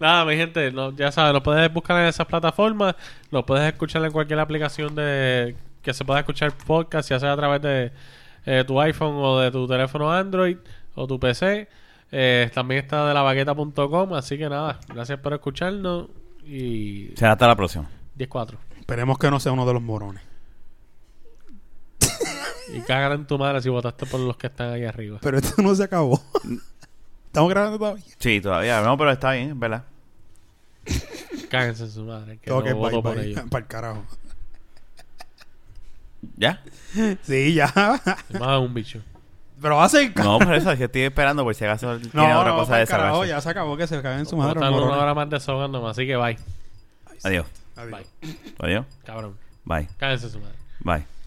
[0.00, 2.94] Nada, mi gente, no, ya sabes, nos puedes buscar en esas plataformas,
[3.30, 7.36] nos puedes escuchar en cualquier aplicación de que se pueda escuchar podcast, ya sea a
[7.36, 7.92] través de
[8.46, 10.56] eh, tu iPhone o de tu teléfono Android
[10.94, 11.68] o tu PC.
[12.12, 16.08] Eh, también está de lavaqueta.com, así que nada, gracias por escucharnos
[16.44, 17.88] y Será hasta la próxima.
[18.18, 18.56] 10-4.
[18.80, 20.22] Esperemos que no sea uno de los morones.
[22.72, 25.18] Y cagar en tu madre si votaste por los que están ahí arriba.
[25.22, 26.22] Pero esto no se acabó.
[27.26, 28.04] Estamos grabando todavía.
[28.18, 28.80] Sí, todavía.
[28.82, 29.84] No, pero está bien, es verdad.
[31.50, 33.42] Cáguense en su madre, que Tengo no que voto por bye, ellos.
[33.50, 34.04] Para el carajo.
[36.40, 36.62] ¿Ya?
[37.22, 37.72] Sí, ya.
[38.40, 39.00] Más un bicho.
[39.62, 40.16] Pero va a ser.
[40.16, 42.70] No, por eso es que estoy esperando por si acaso no, tiene otra no, cosa
[42.72, 44.54] pa'l de carajo, esa ya se acabó que se caen en su madre.
[44.54, 46.38] Botan los una hora más desahogándome, así que bye.
[47.22, 47.46] Adiós.
[47.76, 48.00] Adiós.
[48.20, 48.36] Bye.
[48.58, 48.86] Adiós.
[49.04, 49.36] Cabrón.
[49.64, 49.86] Bye.
[49.98, 50.56] Cállense su madre.
[50.80, 51.19] Bye.